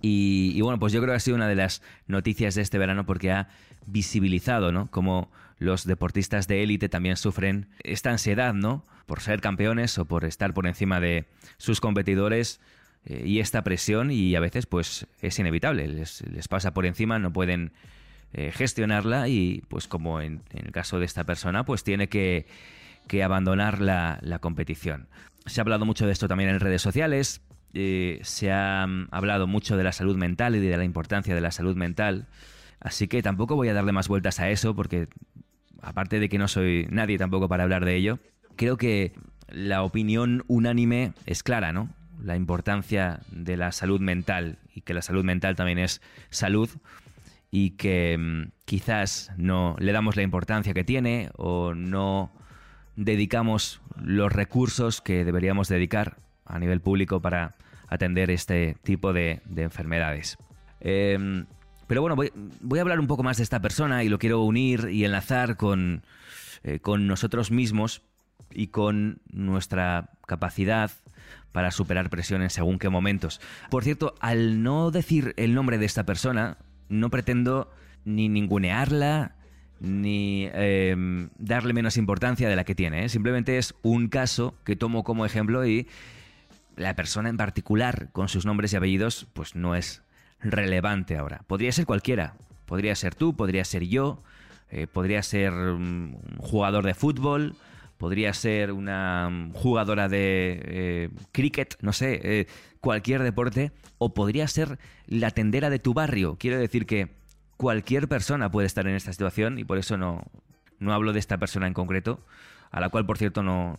Y, 0.00 0.60
bueno, 0.60 0.78
pues 0.78 0.92
yo 0.92 1.00
creo 1.00 1.12
que 1.12 1.16
ha 1.16 1.18
sido 1.20 1.36
una 1.36 1.48
de 1.48 1.56
las 1.56 1.82
noticias 2.06 2.54
de 2.54 2.62
este 2.62 2.78
verano 2.78 3.04
porque 3.04 3.32
ha 3.32 3.48
visibilizado, 3.84 4.70
¿no? 4.70 4.92
Cómo 4.92 5.28
los 5.58 5.86
deportistas 5.86 6.46
de 6.46 6.62
élite 6.62 6.88
también 6.88 7.16
sufren 7.16 7.66
esta 7.82 8.10
ansiedad, 8.10 8.54
¿no? 8.54 8.84
Por 9.06 9.18
ser 9.18 9.40
campeones 9.40 9.98
o 9.98 10.04
por 10.04 10.24
estar 10.24 10.54
por 10.54 10.68
encima 10.68 11.00
de 11.00 11.26
sus 11.58 11.80
competidores 11.80 12.60
eh, 13.06 13.22
y 13.26 13.40
esta 13.40 13.62
presión 13.62 14.10
y 14.10 14.34
a 14.36 14.40
veces 14.40 14.66
pues 14.66 15.06
es 15.20 15.38
inevitable, 15.38 15.88
les, 15.88 16.48
pasa 16.48 16.74
por 16.74 16.86
encima, 16.86 17.18
no 17.18 17.32
pueden 17.32 17.72
eh, 18.32 18.52
gestionarla 18.52 19.28
y 19.28 19.62
pues 19.68 19.88
como 19.88 20.20
en, 20.20 20.42
el 20.52 20.70
caso 20.72 20.98
de 20.98 21.06
esta 21.06 21.24
persona 21.24 21.64
pues 21.64 21.82
tiene 21.82 22.08
que, 22.08 22.46
abandonar 23.24 23.80
la, 23.80 24.38
competición. 24.40 25.08
Se 25.46 25.60
ha 25.60 25.62
hablado 25.62 25.84
mucho 25.84 26.06
de 26.06 26.12
esto 26.12 26.28
también 26.28 26.50
en 26.50 26.60
redes 26.60 26.82
sociales, 26.82 27.40
eh, 27.72 28.20
se 28.22 28.52
ha 28.52 28.86
mm, 28.86 29.08
hablado 29.10 29.46
mucho 29.46 29.76
de 29.76 29.84
la 29.84 29.92
salud 29.92 30.16
mental 30.16 30.54
y 30.56 30.60
de 30.60 30.76
la 30.76 30.84
importancia 30.84 31.34
de 31.34 31.40
la 31.40 31.50
salud 31.50 31.76
mental, 31.76 32.26
así 32.80 33.08
que 33.08 33.22
tampoco 33.22 33.56
voy 33.56 33.68
a 33.68 33.74
darle 33.74 33.92
más 33.92 34.08
vueltas 34.08 34.40
a 34.40 34.50
eso 34.50 34.76
porque 34.76 35.08
aparte 35.80 36.20
de 36.20 36.28
que 36.28 36.38
no 36.38 36.48
soy 36.48 36.86
nadie 36.90 37.16
tampoco 37.18 37.48
para 37.48 37.64
hablar 37.64 37.84
de 37.84 37.96
ello, 37.96 38.18
creo 38.56 38.76
que 38.76 39.12
la 39.48 39.82
opinión 39.82 40.44
unánime 40.46 41.14
es 41.26 41.42
clara, 41.42 41.72
¿no? 41.72 41.88
La 42.22 42.36
importancia 42.36 43.20
de 43.30 43.56
la 43.56 43.72
salud 43.72 44.00
mental 44.00 44.58
y 44.74 44.82
que 44.82 44.94
la 44.94 45.02
salud 45.02 45.24
mental 45.24 45.56
también 45.56 45.78
es 45.78 46.00
salud 46.30 46.68
y 47.50 47.70
que 47.70 48.16
mm, 48.18 48.52
quizás 48.64 49.32
no 49.36 49.76
le 49.78 49.92
damos 49.92 50.16
la 50.16 50.22
importancia 50.22 50.74
que 50.74 50.84
tiene 50.84 51.30
o 51.36 51.74
no 51.74 52.32
dedicamos 52.96 53.80
los 54.02 54.32
recursos 54.32 55.00
que 55.00 55.24
deberíamos 55.24 55.68
dedicar 55.68 56.18
a 56.44 56.58
nivel 56.58 56.80
público 56.80 57.20
para 57.20 57.54
atender 57.88 58.30
este 58.30 58.76
tipo 58.82 59.12
de, 59.12 59.40
enfermedades. 59.56 60.38
Em, 60.80 61.46
pero 61.86 62.02
bueno, 62.02 62.14
voy, 62.14 62.78
a 62.78 62.82
hablar 62.82 63.00
un 63.00 63.06
poco 63.06 63.22
más 63.22 63.38
de 63.38 63.42
esta 63.42 63.60
persona 63.60 64.04
y 64.04 64.08
lo 64.08 64.18
quiero 64.18 64.42
unir 64.42 64.88
y 64.90 65.04
enlazar 65.04 65.56
con, 65.56 66.02
eh, 66.62 66.78
con 66.78 67.06
nosotros 67.06 67.50
mismos 67.50 68.02
y 68.52 68.68
con 68.68 69.20
nuestra 69.32 70.10
capacidad 70.26 70.90
para 71.52 71.70
superar 71.70 72.10
presiones 72.10 72.52
según 72.52 72.78
qué 72.78 72.88
momentos. 72.88 73.40
Por 73.70 73.84
cierto, 73.84 74.14
al 74.20 74.62
no 74.62 74.90
decir 74.90 75.34
el 75.36 75.54
nombre 75.54 75.78
de 75.78 75.86
esta 75.86 76.04
persona, 76.04 76.58
no 76.88 77.10
pretendo 77.10 77.70
ni 78.04 78.28
ningunearla, 78.28 79.36
ni 79.80 80.48
em, 80.52 81.30
darle 81.38 81.72
menos 81.72 81.96
importancia 81.96 82.48
de 82.48 82.56
la 82.56 82.64
que 82.64 82.74
tiene. 82.74 83.04
¿eh? 83.04 83.08
Simplemente 83.08 83.58
es 83.58 83.74
un 83.82 84.08
caso 84.08 84.54
que 84.64 84.76
tomo 84.76 85.04
como 85.04 85.24
ejemplo 85.24 85.66
y 85.66 85.88
la 86.76 86.94
persona 86.94 87.28
en 87.28 87.36
particular, 87.36 88.08
con 88.12 88.28
sus 88.28 88.46
nombres 88.46 88.72
y 88.72 88.76
apellidos, 88.76 89.26
pues 89.32 89.54
no 89.54 89.74
es 89.74 90.02
relevante 90.40 91.16
ahora. 91.16 91.42
Podría 91.46 91.72
ser 91.72 91.86
cualquiera. 91.86 92.34
Podría 92.66 92.94
ser 92.94 93.14
tú, 93.14 93.34
podría 93.34 93.64
ser 93.64 93.84
yo, 93.84 94.22
eh, 94.70 94.86
podría 94.86 95.22
ser 95.22 95.52
un 95.52 96.16
jugador 96.38 96.84
de 96.84 96.94
fútbol, 96.94 97.56
podría 98.00 98.32
ser 98.32 98.72
una 98.72 99.28
mm, 99.28 99.52
jugadora 99.52 100.08
de 100.08 100.58
eh, 100.64 101.10
cricket, 101.32 101.76
no 101.82 101.92
sé, 101.92 102.18
eh, 102.24 102.46
cualquier 102.80 103.22
deporte, 103.22 103.72
o 103.98 104.14
podría 104.14 104.48
ser 104.48 104.78
la 105.06 105.30
tendera 105.32 105.68
de 105.68 105.78
tu 105.80 105.92
barrio. 105.92 106.36
Quiero 106.38 106.58
decir 106.58 106.86
que 106.86 107.10
cualquier 107.58 108.08
persona 108.08 108.50
puede 108.50 108.66
estar 108.66 108.86
en 108.88 108.94
esta 108.94 109.12
situación 109.12 109.58
y 109.58 109.64
por 109.64 109.76
eso 109.76 109.98
no, 109.98 110.24
no 110.78 110.94
hablo 110.94 111.12
de 111.12 111.18
esta 111.18 111.36
persona 111.36 111.66
en 111.66 111.74
concreto, 111.74 112.24
a 112.70 112.80
la 112.80 112.88
cual, 112.88 113.04
por 113.04 113.18
cierto, 113.18 113.42
no, 113.42 113.78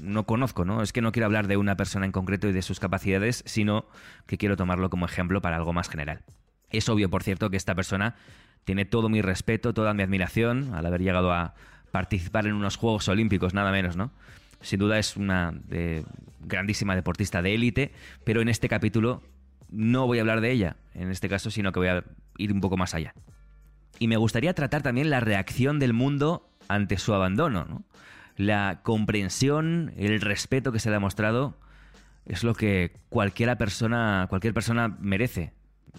no 0.00 0.24
conozco, 0.24 0.64
¿no? 0.64 0.80
Es 0.80 0.94
que 0.94 1.02
no 1.02 1.12
quiero 1.12 1.26
hablar 1.26 1.46
de 1.46 1.58
una 1.58 1.76
persona 1.76 2.06
en 2.06 2.12
concreto 2.12 2.48
y 2.48 2.52
de 2.52 2.62
sus 2.62 2.80
capacidades, 2.80 3.44
sino 3.44 3.84
que 4.26 4.38
quiero 4.38 4.56
tomarlo 4.56 4.88
como 4.88 5.04
ejemplo 5.04 5.42
para 5.42 5.56
algo 5.56 5.74
más 5.74 5.90
general. 5.90 6.22
Es 6.70 6.88
obvio, 6.88 7.10
por 7.10 7.22
cierto, 7.22 7.50
que 7.50 7.58
esta 7.58 7.74
persona 7.74 8.16
tiene 8.64 8.86
todo 8.86 9.10
mi 9.10 9.20
respeto, 9.20 9.74
toda 9.74 9.92
mi 9.92 10.02
admiración 10.02 10.72
al 10.72 10.86
haber 10.86 11.02
llegado 11.02 11.30
a, 11.30 11.54
participar 11.94 12.48
en 12.48 12.54
unos 12.54 12.74
Juegos 12.74 13.06
Olímpicos, 13.06 13.54
nada 13.54 13.70
menos, 13.70 13.96
¿no? 13.96 14.10
sin 14.64 14.80
duda 14.80 14.98
es 14.98 15.16
una 15.16 15.54
grandísima 16.40 16.96
deportista 16.96 17.40
de 17.40 17.54
élite, 17.54 17.92
pero 18.24 18.40
en 18.40 18.48
este 18.48 18.68
capítulo 18.68 19.22
no 19.70 20.08
voy 20.08 20.18
a 20.18 20.22
hablar 20.22 20.40
de 20.40 20.50
ella, 20.50 20.76
en 20.94 21.12
este 21.12 21.28
caso, 21.28 21.50
sino 21.50 21.70
que 21.70 21.78
voy 21.78 21.88
a 21.88 22.04
ir 22.38 22.52
un 22.52 22.60
poco 22.60 22.76
más 22.76 22.94
allá. 22.94 23.14
Y 24.00 24.08
me 24.08 24.16
gustaría 24.16 24.54
tratar 24.54 24.82
también 24.82 25.10
la 25.10 25.20
reacción 25.20 25.78
del 25.78 25.92
mundo 25.92 26.48
ante 26.66 26.98
su 26.98 27.14
abandono. 27.14 27.84
La 28.36 28.80
comprensión, 28.82 29.92
el 29.96 30.20
respeto 30.20 30.72
que 30.72 30.80
se 30.80 30.90
le 30.90 30.96
ha 30.96 31.00
mostrado 31.00 31.56
es 32.24 32.42
lo 32.42 32.54
que 32.54 32.96
cualquiera 33.10 33.56
persona, 33.56 34.26
cualquier 34.28 34.54
persona 34.54 34.96
merece. 34.98 35.52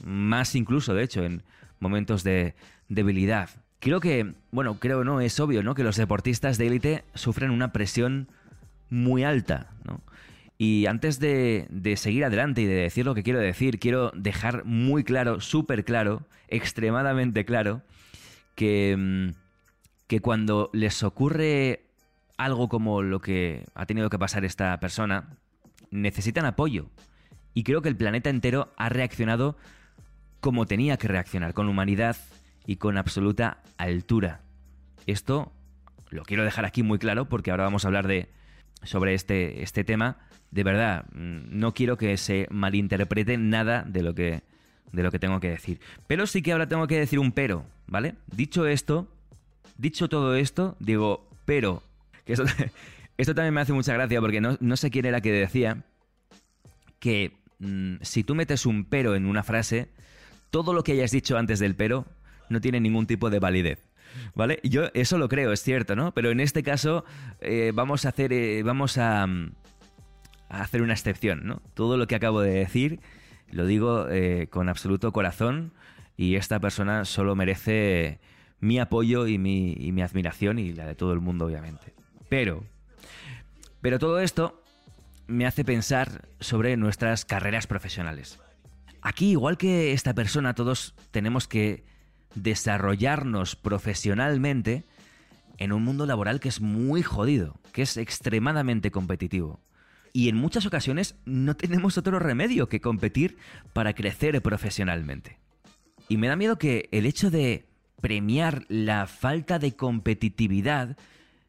Más 0.04 0.56
incluso, 0.56 0.94
de 0.94 1.04
hecho, 1.04 1.24
en 1.24 1.44
momentos 1.80 2.24
de 2.24 2.56
debilidad. 2.90 3.50
Creo 3.86 4.00
que, 4.00 4.34
bueno, 4.50 4.80
creo 4.80 5.04
no, 5.04 5.22
es 5.22 5.40
obvio, 5.40 5.62
¿no? 5.62 5.76
Que 5.76 5.84
los 5.84 5.96
deportistas 5.96 6.58
de 6.58 6.66
élite 6.66 7.04
sufren 7.14 7.52
una 7.52 7.72
presión 7.72 8.28
muy 8.90 9.24
alta, 9.24 9.70
¿no? 9.84 10.02
Y 10.58 10.88
antes 10.88 11.20
de, 11.20 11.68
seguir 11.96 12.26
adelante 12.26 12.62
y 12.62 12.66
de 12.66 12.74
decir 12.74 13.06
lo 13.06 13.14
que 13.14 13.22
quiero 13.22 13.38
decir, 13.38 13.78
quiero 13.78 14.10
dejar 14.16 14.66
muy 14.66 15.04
claro, 15.04 15.40
súper 15.40 15.86
claro, 15.86 16.24
extremadamente 16.48 17.46
claro, 17.46 17.84
que, 18.56 18.96
mm, 18.98 19.36
que 20.08 20.20
cuando 20.20 20.72
les 20.74 21.04
ocurre 21.04 21.84
algo 22.38 22.70
como 22.70 23.04
lo 23.04 23.22
que 23.22 23.66
ha 23.76 23.86
tenido 23.86 24.10
que 24.10 24.18
pasar 24.18 24.46
esta 24.46 24.80
persona, 24.80 25.38
necesitan 25.92 26.48
apoyo. 26.48 26.88
Y 27.54 27.62
creo 27.62 27.84
que 27.84 27.90
el 27.90 27.96
planeta 27.96 28.32
entero 28.32 28.74
ha 28.78 28.90
reaccionado 28.90 29.56
como 30.40 30.66
tenía 30.66 30.98
que 30.98 31.08
reaccionar, 31.08 31.54
con 31.54 31.70
humanidad 31.70 32.18
y 32.66 32.78
con 32.78 32.98
absoluta 32.98 33.62
altura. 33.78 34.42
Esto 35.06 35.52
lo 36.10 36.24
quiero 36.24 36.44
dejar 36.44 36.66
aquí 36.66 36.84
muy 36.84 37.00
claro 37.00 37.26
porque 37.26 37.52
ahora 37.52 37.64
vamos 37.64 37.86
a 37.86 37.88
hablar 37.88 38.08
de 38.08 38.30
sobre 38.84 39.14
este, 39.14 39.64
este 39.64 39.84
tema. 39.84 40.18
De 40.52 40.64
verdad, 40.64 41.06
mm, 41.14 41.58
no 41.58 41.74
quiero 41.74 41.98
que 41.98 42.18
se 42.18 42.48
malinterprete 42.50 43.38
nada 43.38 43.84
de 43.84 44.04
lo 44.04 44.16
que 44.16 44.44
de 44.92 45.04
lo 45.04 45.12
que 45.12 45.20
tengo 45.20 45.40
que 45.40 45.50
decir. 45.50 45.80
Pero 46.08 46.26
sí 46.26 46.42
que 46.42 46.54
ahora 46.54 46.68
tengo 46.68 46.88
que 46.88 46.98
decir 46.98 47.20
un 47.20 47.32
pero, 47.32 47.66
¿vale? 47.86 48.16
Dicho 48.28 48.66
esto, 48.66 49.08
dicho 49.78 50.08
todo 50.08 50.36
esto, 50.36 50.78
digo, 50.80 51.30
pero, 51.44 51.84
esto 53.18 53.36
también 53.36 53.54
me 53.54 53.62
hace 53.62 53.74
mucha 53.74 53.94
gracia 53.94 54.22
porque 54.22 54.40
no, 54.40 54.58
no 54.62 54.78
sé 54.78 54.90
quién 54.90 55.06
era 55.06 55.22
que 55.22 55.32
decía 55.32 55.84
que 57.00 57.34
mm, 57.60 57.96
si 58.02 58.24
tú 58.24 58.36
metes 58.36 58.66
un 58.66 58.86
pero 58.86 59.16
en 59.16 59.26
una 59.26 59.44
frase, 59.44 59.90
todo 60.50 60.74
lo 60.74 60.84
que 60.84 60.94
hayas 60.94 61.12
dicho 61.12 61.38
antes 61.38 61.60
del 61.60 61.76
pero 61.76 62.06
no 62.50 62.62
tiene 62.62 62.80
ningún 62.80 63.08
tipo 63.08 63.30
de 63.30 63.40
validez. 63.40 63.80
¿Vale? 64.34 64.60
Yo 64.64 64.90
eso 64.94 65.18
lo 65.18 65.28
creo, 65.28 65.52
es 65.52 65.62
cierto, 65.62 65.96
¿no? 65.96 66.14
Pero 66.14 66.32
en 66.32 66.40
este 66.40 66.64
caso 66.64 67.04
eh, 67.42 67.72
vamos 67.74 68.06
a 68.06 68.10
hacer. 68.10 68.32
Eh, 68.34 68.64
vamos 68.64 68.98
a, 68.98 69.28
hacer 70.50 70.82
una 70.82 70.94
excepción, 70.94 71.46
¿no? 71.46 71.62
Todo 71.74 71.98
lo 71.98 72.08
que 72.08 72.16
acabo 72.16 72.42
de 72.42 72.52
decir 72.52 73.00
lo 73.52 73.66
digo 73.66 74.08
eh, 74.10 74.48
con 74.50 74.70
absoluto 74.70 75.12
corazón 75.12 75.74
y 76.18 76.36
esta 76.36 76.60
persona 76.60 77.06
solo 77.06 77.36
merece 77.36 78.20
mi 78.60 78.80
apoyo 78.80 79.28
y 79.28 79.38
mi, 79.38 79.74
y 79.74 79.92
mi 79.92 80.02
admiración 80.02 80.60
y 80.60 80.74
la 80.74 80.86
de 80.86 80.96
todo 80.96 81.14
el 81.14 81.20
mundo, 81.20 81.46
obviamente. 81.46 81.94
Pero. 82.30 82.64
Pero 83.82 84.00
todo 84.00 84.20
esto 84.20 84.64
me 85.28 85.46
hace 85.46 85.64
pensar 85.64 86.28
sobre 86.40 86.78
nuestras 86.78 87.26
carreras 87.26 87.68
profesionales. 87.68 88.40
Aquí, 89.02 89.32
igual 89.32 89.58
que 89.58 89.94
esta 89.94 90.14
persona, 90.14 90.56
todos 90.56 90.96
tenemos 91.12 91.48
que 91.48 91.84
desarrollarnos 92.36 93.56
profesionalmente 93.56 94.84
en 95.58 95.72
un 95.72 95.84
mundo 95.84 96.06
laboral 96.06 96.40
que 96.40 96.50
es 96.50 96.62
muy 96.62 97.02
jodido, 97.02 97.60
que 97.72 97.82
es 97.82 97.98
extremadamente 97.98 98.92
competitivo. 98.92 99.60
Y 100.14 100.30
en 100.30 100.38
muchas 100.38 100.66
ocasiones 100.66 101.16
no 101.26 101.56
tenemos 101.56 101.98
otro 101.98 102.20
remedio 102.20 102.70
que 102.70 102.80
competir 102.82 103.38
para 103.74 103.94
crecer 103.94 104.42
profesionalmente. 104.42 105.40
Y 106.08 106.18
me 106.18 106.28
da 106.28 106.36
miedo 106.36 106.58
que 106.58 106.88
el 106.92 107.06
hecho 107.06 107.32
de 107.32 107.66
premiar 108.00 108.66
la 108.70 109.08
falta 109.08 109.60
de 109.60 109.76
competitividad 109.76 110.98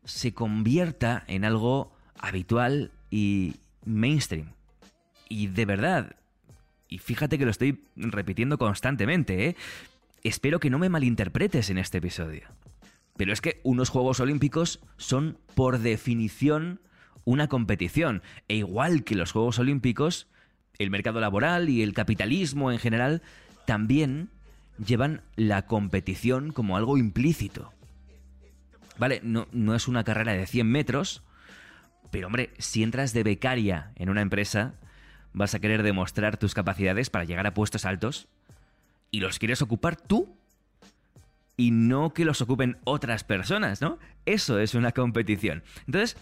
se 0.05 0.33
convierta 0.33 1.25
en 1.27 1.45
algo 1.45 1.93
habitual 2.19 2.93
y 3.11 3.57
mainstream. 3.85 4.53
Y 5.29 5.49
de 5.49 5.65
verdad, 5.65 6.17
y 6.89 6.99
fíjate 6.99 7.39
que 7.39 7.45
lo 7.45 7.51
estoy 7.51 7.85
repitiendo 7.97 8.59
constantemente, 8.59 9.49
¿eh? 9.49 9.57
Espero 10.29 10.61
que 10.61 10.71
no 10.71 10.79
me 10.79 10.89
malinterpretes 10.89 11.71
en 11.71 11.79
este 11.79 11.99
episodio. 11.99 12.49
Pero 13.17 13.33
es 13.33 13.41
que 13.41 13.61
unos 13.65 13.89
Juegos 13.89 14.21
Olímpicos 14.21 14.81
son, 14.97 15.39
por 15.55 15.79
definición, 15.79 16.81
una 17.25 17.49
competición. 17.49 18.23
E 18.49 18.57
igual 18.57 19.05
que 19.05 19.15
los 19.15 19.33
Juegos 19.33 19.59
Olímpicos, 19.59 20.29
el 20.79 20.91
mercado 20.91 21.21
laboral 21.21 21.69
y 21.69 21.83
el 21.83 21.95
capitalismo 21.95 22.71
en 22.71 22.79
general 22.79 23.23
también 23.67 24.31
llevan 24.85 25.23
la 25.35 25.67
competición 25.67 26.53
como 26.53 26.77
algo 26.77 26.99
implícito. 26.99 27.73
Vale, 28.99 29.21
no, 29.23 29.75
es 29.75 29.89
una 29.89 30.05
carrera 30.05 30.33
de 30.33 30.47
100 30.47 30.67
metros, 30.67 31.23
pero 32.11 32.29
hombre, 32.29 32.51
si 32.59 32.83
entras 32.83 33.13
de 33.13 33.23
becaria 33.23 33.93
en 33.97 34.09
una 34.09 34.23
empresa, 34.23 34.75
vas 35.33 35.55
a 35.55 35.61
querer 35.61 35.83
demostrar 35.83 36.39
tus 36.39 36.55
capacidades 36.55 37.11
para 37.11 37.25
llegar 37.25 37.47
a 37.47 37.55
puestos 37.55 37.85
altos 37.85 38.29
y 39.11 39.21
los 39.21 39.39
quieres 39.39 39.63
ocupar 39.63 39.97
tú 39.97 40.37
y 41.57 41.71
no 41.71 42.13
que 42.13 42.25
los 42.25 42.41
ocupen 42.41 42.79
otras 42.85 43.25
personas, 43.25 43.81
¿no? 43.81 43.99
Eso 44.27 44.59
es 44.59 44.75
una 44.75 44.93
competición. 44.93 45.63
Entonces, 45.87 46.17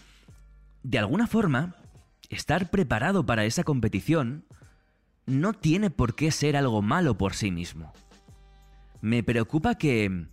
de 0.83 0.99
alguna 0.99 1.27
forma, 1.27 1.75
estar 2.29 2.69
preparado 2.69 3.25
para 3.25 3.45
esa 3.45 3.63
competición 3.63 4.45
no 5.25 5.53
tiene 5.53 5.89
por 5.89 6.15
qué 6.15 6.31
ser 6.31 6.55
algo 6.55 6.81
malo 6.81 7.17
por 7.17 7.33
sí 7.33 7.51
mismo. 7.51 7.93
Me 9.01 9.23
preocupa 9.23 9.75
que 9.75 10.27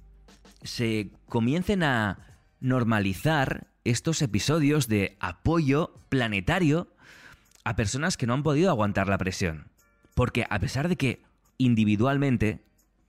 se 0.63 1.11
comiencen 1.29 1.83
a 1.83 2.19
normalizar 2.61 3.67
estos 3.85 4.23
episodios 4.23 4.87
de 4.87 5.17
apoyo 5.19 5.95
planetario 6.09 6.95
a 7.65 7.75
personas 7.75 8.17
que 8.17 8.27
no 8.27 8.35
han 8.35 8.43
podido 8.43 8.71
aguantar 8.71 9.09
la 9.09 9.19
presión. 9.19 9.69
Porque 10.15 10.47
a 10.49 10.59
pesar 10.59 10.89
de 10.89 10.97
que 10.97 11.23
individualmente, 11.64 12.61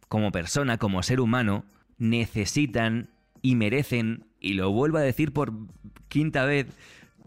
como 0.07 0.31
persona, 0.31 0.77
como 0.77 1.03
ser 1.03 1.19
humano, 1.19 1.65
necesitan 1.98 3.10
y 3.41 3.55
merecen, 3.55 4.25
y 4.39 4.53
lo 4.53 4.72
vuelvo 4.72 4.98
a 4.98 5.01
decir 5.01 5.33
por 5.33 5.53
quinta 6.07 6.45
vez, 6.45 6.67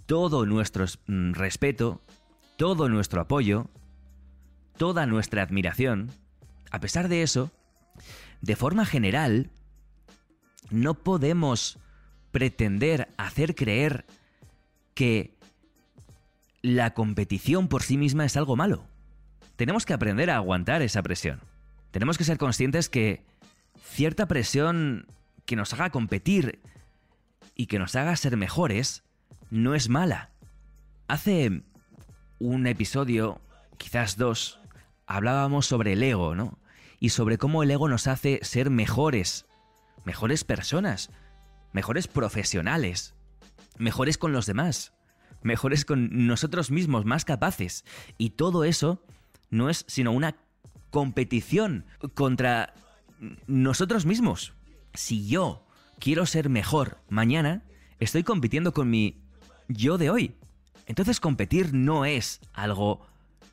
todo 0.06 0.46
nuestro 0.46 0.84
mm, 1.06 1.32
respeto, 1.32 2.00
todo 2.56 2.88
nuestro 2.88 3.20
apoyo, 3.20 3.68
toda 4.76 5.06
nuestra 5.06 5.42
admiración, 5.42 6.10
a 6.70 6.80
pesar 6.80 7.08
de 7.08 7.22
eso, 7.22 7.50
de 8.40 8.56
forma 8.56 8.86
general, 8.86 9.50
no 10.70 10.94
podemos 10.94 11.78
pretender 12.30 13.08
hacer 13.16 13.54
creer 13.54 14.04
que 14.94 15.36
la 16.62 16.94
competición 16.94 17.68
por 17.68 17.82
sí 17.82 17.96
misma 17.96 18.24
es 18.24 18.36
algo 18.36 18.56
malo. 18.56 18.86
Tenemos 19.56 19.86
que 19.86 19.94
aprender 19.94 20.30
a 20.30 20.36
aguantar 20.36 20.82
esa 20.82 21.02
presión. 21.02 21.40
Tenemos 21.90 22.18
que 22.18 22.24
ser 22.24 22.38
conscientes 22.38 22.88
que 22.88 23.24
cierta 23.82 24.26
presión 24.26 25.06
que 25.46 25.56
nos 25.56 25.72
haga 25.72 25.90
competir 25.90 26.60
y 27.54 27.66
que 27.66 27.78
nos 27.78 27.96
haga 27.96 28.14
ser 28.16 28.36
mejores 28.36 29.02
no 29.50 29.74
es 29.74 29.88
mala. 29.88 30.30
Hace 31.08 31.62
un 32.38 32.66
episodio, 32.66 33.40
quizás 33.78 34.16
dos, 34.18 34.60
hablábamos 35.06 35.66
sobre 35.66 35.94
el 35.94 36.02
ego, 36.02 36.34
¿no? 36.34 36.58
Y 36.98 37.10
sobre 37.10 37.38
cómo 37.38 37.62
el 37.62 37.70
ego 37.70 37.88
nos 37.88 38.06
hace 38.08 38.40
ser 38.42 38.70
mejores, 38.70 39.46
mejores 40.04 40.44
personas, 40.44 41.10
mejores 41.72 42.08
profesionales, 42.08 43.14
mejores 43.78 44.18
con 44.18 44.32
los 44.32 44.46
demás, 44.46 44.92
mejores 45.42 45.84
con 45.84 46.26
nosotros 46.26 46.70
mismos, 46.70 47.04
más 47.04 47.24
capaces. 47.24 47.84
Y 48.18 48.30
todo 48.30 48.64
eso 48.64 49.02
no 49.50 49.70
es 49.70 49.84
sino 49.88 50.12
una 50.12 50.36
competición 50.90 51.84
contra 52.14 52.74
nosotros 53.46 54.06
mismos. 54.06 54.54
Si 54.94 55.26
yo 55.26 55.66
quiero 55.98 56.26
ser 56.26 56.48
mejor 56.48 56.98
mañana, 57.08 57.62
estoy 57.98 58.22
compitiendo 58.22 58.72
con 58.72 58.90
mi 58.90 59.20
yo 59.68 59.98
de 59.98 60.10
hoy. 60.10 60.34
Entonces 60.86 61.20
competir 61.20 61.74
no 61.74 62.04
es 62.04 62.40
algo 62.52 63.06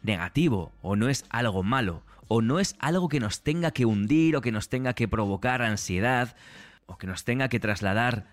negativo 0.03 0.71
o 0.81 0.95
no 0.95 1.09
es 1.09 1.25
algo 1.29 1.63
malo 1.63 2.03
o 2.27 2.41
no 2.41 2.59
es 2.59 2.75
algo 2.79 3.09
que 3.09 3.19
nos 3.19 3.41
tenga 3.41 3.71
que 3.71 3.85
hundir 3.85 4.35
o 4.35 4.41
que 4.41 4.51
nos 4.51 4.69
tenga 4.69 4.93
que 4.93 5.07
provocar 5.07 5.61
ansiedad 5.61 6.35
o 6.85 6.97
que 6.97 7.07
nos 7.07 7.23
tenga 7.23 7.49
que 7.49 7.59
trasladar 7.59 8.27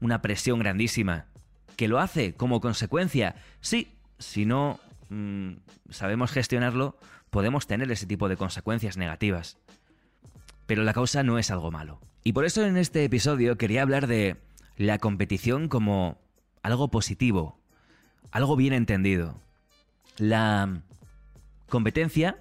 una 0.00 0.22
presión 0.22 0.58
grandísima. 0.58 1.26
¿Que 1.76 1.88
lo 1.88 1.98
hace 1.98 2.34
como 2.34 2.60
consecuencia? 2.60 3.36
Sí, 3.60 3.88
si 4.18 4.46
no 4.46 4.80
Mm, 5.08 5.54
sabemos 5.90 6.32
gestionarlo, 6.32 6.98
podemos 7.30 7.66
tener 7.66 7.90
ese 7.90 8.06
tipo 8.06 8.28
de 8.28 8.36
consecuencias 8.36 8.96
negativas. 8.96 9.58
Pero 10.66 10.82
la 10.82 10.92
causa 10.92 11.22
no 11.22 11.38
es 11.38 11.50
algo 11.50 11.70
malo. 11.70 12.00
Y 12.24 12.32
por 12.32 12.44
eso 12.44 12.64
en 12.64 12.76
este 12.76 13.04
episodio 13.04 13.56
quería 13.56 13.82
hablar 13.82 14.06
de 14.06 14.36
la 14.76 14.98
competición 14.98 15.68
como 15.68 16.18
algo 16.62 16.88
positivo, 16.88 17.60
algo 18.32 18.56
bien 18.56 18.72
entendido. 18.72 19.40
La 20.18 20.82
competencia 21.68 22.38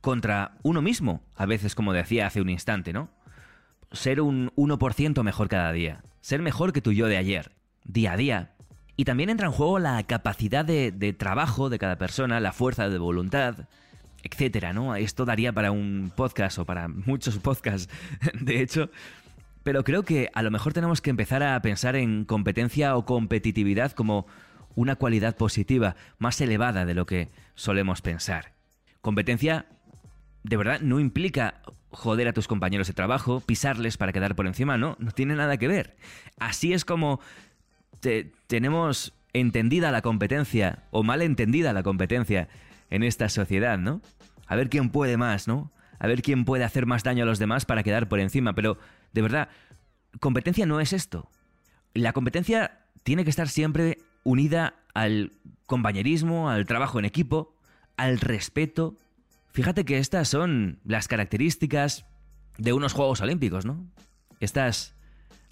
contra 0.00 0.56
uno 0.62 0.80
mismo, 0.80 1.22
a 1.36 1.46
veces 1.46 1.74
como 1.74 1.92
decía 1.92 2.26
hace 2.26 2.40
un 2.40 2.48
instante, 2.48 2.92
¿no? 2.92 3.10
Ser 3.92 4.20
un 4.20 4.50
1% 4.56 5.22
mejor 5.22 5.48
cada 5.48 5.72
día, 5.72 6.02
ser 6.20 6.40
mejor 6.40 6.72
que 6.72 6.80
tu 6.80 6.92
yo 6.92 7.06
de 7.06 7.16
ayer, 7.16 7.52
día 7.84 8.12
a 8.12 8.16
día. 8.16 8.54
Y 8.98 9.04
también 9.04 9.30
entra 9.30 9.46
en 9.46 9.52
juego 9.52 9.78
la 9.78 10.02
capacidad 10.02 10.64
de, 10.64 11.14
trabajo 11.16 11.70
de 11.70 11.78
cada 11.78 11.98
persona, 11.98 12.40
la 12.40 12.50
fuerza 12.50 12.88
de 12.88 12.98
voluntad, 12.98 13.68
etcétera, 14.24 14.72
¿no? 14.72 14.96
Esto 14.96 15.24
daría 15.24 15.52
para 15.52 15.70
un 15.70 16.10
podcast 16.16 16.58
o 16.58 16.64
para 16.64 16.88
muchos 16.88 17.38
podcasts, 17.38 17.88
de 18.40 18.60
hecho. 18.60 18.90
Pero 19.62 19.84
creo 19.84 20.02
que 20.02 20.30
a 20.34 20.42
lo 20.42 20.50
mejor 20.50 20.72
tenemos 20.72 21.00
que 21.00 21.10
empezar 21.10 21.44
a 21.44 21.62
pensar 21.62 21.94
en 21.94 22.24
competencia 22.24 22.96
o 22.96 23.04
competitividad 23.04 23.92
como 23.92 24.26
una 24.74 24.96
cualidad 24.96 25.36
positiva 25.36 25.94
más 26.18 26.40
elevada 26.40 26.84
de 26.84 26.94
lo 26.94 27.06
que 27.06 27.28
solemos 27.54 28.02
pensar. 28.02 28.54
Competencia 29.00 29.66
de 30.42 30.56
verdad 30.56 30.80
no 30.80 30.98
implica 30.98 31.62
joder 31.90 32.26
a 32.26 32.32
tus 32.32 32.48
compañeros 32.48 32.88
de 32.88 32.94
trabajo, 32.94 33.38
pisarles 33.38 33.96
para 33.96 34.12
quedar 34.12 34.34
por 34.34 34.48
encima, 34.48 34.76
no, 34.76 34.96
no 34.98 35.12
tiene 35.12 35.36
nada 35.36 35.56
que 35.56 35.68
ver. 35.68 35.96
Así 36.40 36.72
es 36.72 36.84
como 36.84 37.20
tenemos 38.46 39.12
entendida 39.32 39.90
la 39.90 40.02
competencia 40.02 40.84
o 40.90 41.02
mal 41.02 41.22
entendida 41.22 41.72
la 41.72 41.82
competencia 41.82 42.48
en 42.90 43.02
esta 43.02 43.28
sociedad, 43.28 43.78
¿no? 43.78 44.00
A 44.46 44.56
ver 44.56 44.70
quién 44.70 44.90
puede 44.90 45.16
más, 45.16 45.48
¿no? 45.48 45.70
A 45.98 46.06
ver 46.06 46.22
quién 46.22 46.44
puede 46.44 46.64
hacer 46.64 46.86
más 46.86 47.02
daño 47.02 47.24
a 47.24 47.26
los 47.26 47.38
demás 47.38 47.64
para 47.64 47.82
quedar 47.82 48.08
por 48.08 48.20
encima, 48.20 48.54
pero 48.54 48.78
de 49.12 49.22
verdad, 49.22 49.48
competencia 50.20 50.66
no 50.66 50.80
es 50.80 50.92
esto. 50.92 51.28
La 51.94 52.12
competencia 52.12 52.80
tiene 53.02 53.24
que 53.24 53.30
estar 53.30 53.48
siempre 53.48 53.98
unida 54.22 54.74
al 54.94 55.32
compañerismo, 55.66 56.50
al 56.50 56.66
trabajo 56.66 56.98
en 56.98 57.04
equipo, 57.04 57.54
al 57.96 58.20
respeto. 58.20 58.96
Fíjate 59.52 59.84
que 59.84 59.98
estas 59.98 60.28
son 60.28 60.78
las 60.84 61.08
características 61.08 62.06
de 62.56 62.72
unos 62.72 62.92
Juegos 62.92 63.20
Olímpicos, 63.20 63.64
¿no? 63.64 63.86
Estas 64.40 64.94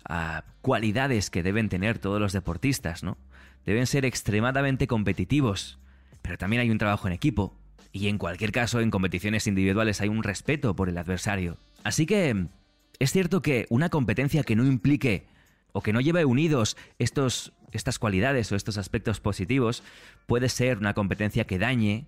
ah, 0.09 0.45
cualidades 0.63 1.31
que 1.31 1.43
deben 1.43 1.69
tener 1.69 1.99
todos 1.99 2.21
los 2.21 2.33
deportistas, 2.33 3.03
¿no? 3.03 3.19
Deben 3.65 3.87
ser 3.87 4.05
extremadamente 4.05 4.87
competitivos, 4.87 5.79
pero 6.23 6.39
también 6.39 6.61
hay 6.61 6.71
un 6.71 6.79
trabajo 6.79 7.07
en 7.07 7.13
equipo, 7.13 7.57
y 7.93 8.09
en 8.09 8.19
cualquier 8.19 8.53
caso 8.53 8.81
en 8.81 8.91
competiciones 8.91 9.47
individuales 9.47 10.01
hay 10.01 10.09
un 10.09 10.23
respeto 10.23 10.77
por 10.77 10.89
el 10.89 10.99
adversario. 10.99 11.57
Así 11.83 12.05
que 12.05 12.49
es 12.99 13.13
cierto 13.13 13.41
que 13.43 13.67
una 13.71 13.89
competencia 13.89 14.43
que 14.43 14.57
no 14.57 14.65
implique 14.65 15.27
o 15.73 15.83
que 15.83 15.93
no 15.93 16.01
lleve 16.01 16.25
unidos 16.25 16.77
estos, 16.99 17.53
estas 17.73 17.99
cualidades 17.99 18.53
o 18.53 18.57
estos 18.57 18.77
aspectos 18.77 19.21
positivos 19.21 19.83
puede 20.27 20.49
ser 20.49 20.79
una 20.79 20.95
competencia 20.95 21.47
que 21.47 21.59
dañe 21.59 22.07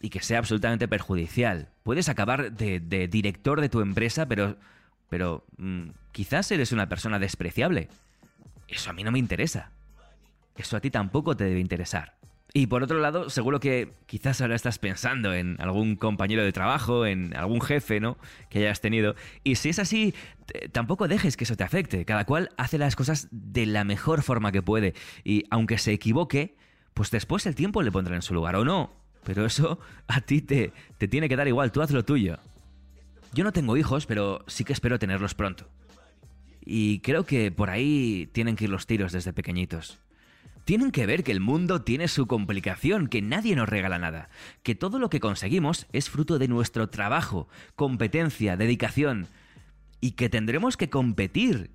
y 0.00 0.10
que 0.10 0.20
sea 0.20 0.38
absolutamente 0.38 0.88
perjudicial. 0.88 1.68
Puedes 1.82 2.08
acabar 2.08 2.52
de, 2.52 3.08
director 3.08 3.60
de 3.60 3.68
tu 3.68 3.80
empresa, 3.80 4.26
pero, 4.26 4.56
pero 5.10 5.44
mm, 5.58 5.90
quizás 6.12 6.50
eres 6.50 6.72
una 6.72 6.88
persona 6.88 7.18
despreciable. 7.18 7.88
Eso 8.66 8.88
a 8.88 8.92
mí 8.94 9.04
no 9.04 9.12
me 9.12 9.18
interesa. 9.18 9.72
Eso 10.56 10.76
a 10.76 10.80
ti 10.80 10.90
tampoco 10.90 11.36
te 11.36 11.44
debe 11.44 11.60
interesar. 11.60 12.14
Y 12.52 12.66
por 12.66 12.82
otro 12.82 12.98
lado, 12.98 13.30
seguro 13.30 13.60
que 13.60 13.92
quizás 14.06 14.40
ahora 14.40 14.56
estás 14.56 14.78
pensando 14.78 15.32
en 15.34 15.56
algún 15.60 15.94
compañero 15.94 16.42
de 16.42 16.52
trabajo, 16.52 17.06
en 17.06 17.36
algún 17.36 17.60
jefe, 17.60 18.00
¿no? 18.00 18.16
Que 18.48 18.60
hayas 18.60 18.80
tenido. 18.80 19.14
Y 19.44 19.56
si 19.56 19.68
es 19.68 19.78
así, 19.78 20.14
tampoco 20.72 21.06
dejes 21.06 21.36
que 21.36 21.44
eso 21.44 21.56
te 21.56 21.62
afecte. 21.62 22.04
Cada 22.04 22.24
cual 22.24 22.50
hace 22.56 22.78
las 22.78 22.96
cosas 22.96 23.28
de 23.30 23.66
la 23.66 23.84
mejor 23.84 24.22
forma 24.22 24.50
que 24.50 24.62
puede. 24.62 24.94
Y 25.22 25.44
aunque 25.50 25.78
se 25.78 25.92
equivoque, 25.92 26.56
pues 26.94 27.10
después 27.10 27.46
el 27.46 27.54
tiempo 27.54 27.82
le 27.82 27.92
pondrá 27.92 28.16
en 28.16 28.22
su 28.22 28.34
lugar 28.34 28.56
o 28.56 28.64
no. 28.64 28.92
Pero 29.22 29.46
eso 29.46 29.78
a 30.08 30.20
ti 30.20 30.42
te, 30.42 30.72
te 30.98 31.06
tiene 31.06 31.28
que 31.28 31.36
dar 31.36 31.46
igual, 31.46 31.70
tú 31.70 31.82
haz 31.82 31.92
lo 31.92 32.04
tuyo. 32.04 32.38
Yo 33.32 33.44
no 33.44 33.52
tengo 33.52 33.76
hijos, 33.76 34.06
pero 34.06 34.44
sí 34.46 34.64
que 34.64 34.72
espero 34.72 34.98
tenerlos 34.98 35.34
pronto. 35.34 35.68
Y 36.64 37.00
creo 37.00 37.24
que 37.24 37.50
por 37.50 37.70
ahí 37.70 38.28
tienen 38.32 38.56
que 38.56 38.64
ir 38.64 38.70
los 38.70 38.86
tiros 38.86 39.12
desde 39.12 39.32
pequeñitos 39.32 40.00
tienen 40.64 40.92
que 40.92 41.04
ver 41.04 41.24
que 41.24 41.32
el 41.32 41.40
mundo 41.40 41.82
tiene 41.82 42.06
su 42.06 42.28
complicación, 42.28 43.08
que 43.08 43.22
nadie 43.22 43.56
nos 43.56 43.68
regala 43.68 43.98
nada, 43.98 44.28
que 44.62 44.76
todo 44.76 45.00
lo 45.00 45.10
que 45.10 45.18
conseguimos 45.18 45.86
es 45.92 46.10
fruto 46.10 46.38
de 46.38 46.46
nuestro 46.46 46.88
trabajo, 46.88 47.48
competencia, 47.74 48.56
dedicación, 48.56 49.26
y 50.00 50.12
que 50.12 50.28
tendremos 50.28 50.76
que 50.76 50.88
competir, 50.88 51.70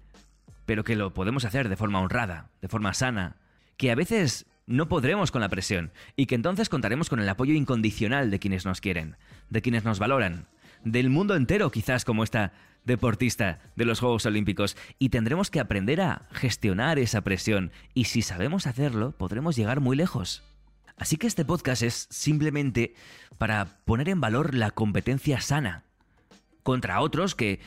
pero 0.66 0.84
que 0.84 0.96
lo 0.96 1.14
podemos 1.14 1.46
hacer 1.46 1.70
de 1.70 1.76
forma 1.76 2.00
honrada, 2.00 2.50
de 2.62 2.70
forma 2.70 2.94
sana, 2.94 3.36
que 3.76 3.92
a 3.92 3.96
veces 3.96 4.46
no 4.66 4.88
podremos 4.88 5.30
con 5.30 5.42
la 5.42 5.50
presión, 5.50 5.92
y 6.16 6.26
que 6.26 6.36
entonces 6.36 6.70
contaremos 6.70 7.10
con 7.10 7.20
el 7.20 7.28
apoyo 7.28 7.54
incondicional 7.54 8.32
de 8.32 8.40
quienes 8.40 8.66
nos 8.66 8.80
quieren, 8.80 9.18
de 9.50 9.62
quienes 9.62 9.84
nos 9.84 10.00
valoran, 10.00 10.48
del 10.86 11.10
mundo 11.10 11.36
entero 11.36 11.72
quizás 11.72 12.06
como 12.06 12.24
esta 12.24 12.54
deportista 12.86 13.60
de 13.76 13.84
los 13.84 14.00
Juegos 14.00 14.26
Olímpicos 14.26 14.78
y 15.00 15.10
tendremos 15.10 15.50
que 15.50 15.60
aprender 15.60 16.00
a 16.00 16.28
gestionar 16.32 17.00
esa 17.00 17.22
presión 17.22 17.72
y 17.94 18.06
si 18.06 18.22
sabemos 18.22 18.68
hacerlo 18.68 19.12
podremos 19.12 19.56
llegar 19.56 19.82
muy 19.82 19.98
lejos. 19.98 20.44
Así 20.98 21.18
que 21.18 21.28
este 21.28 21.44
podcast 21.44 21.82
es 21.82 22.08
simplemente 22.10 22.94
para 23.38 23.80
poner 23.84 24.08
en 24.08 24.22
valor 24.22 24.54
la 24.54 24.72
competencia 24.72 25.42
sana 25.42 25.84
contra 26.64 27.02
otros 27.02 27.36
que 27.36 27.60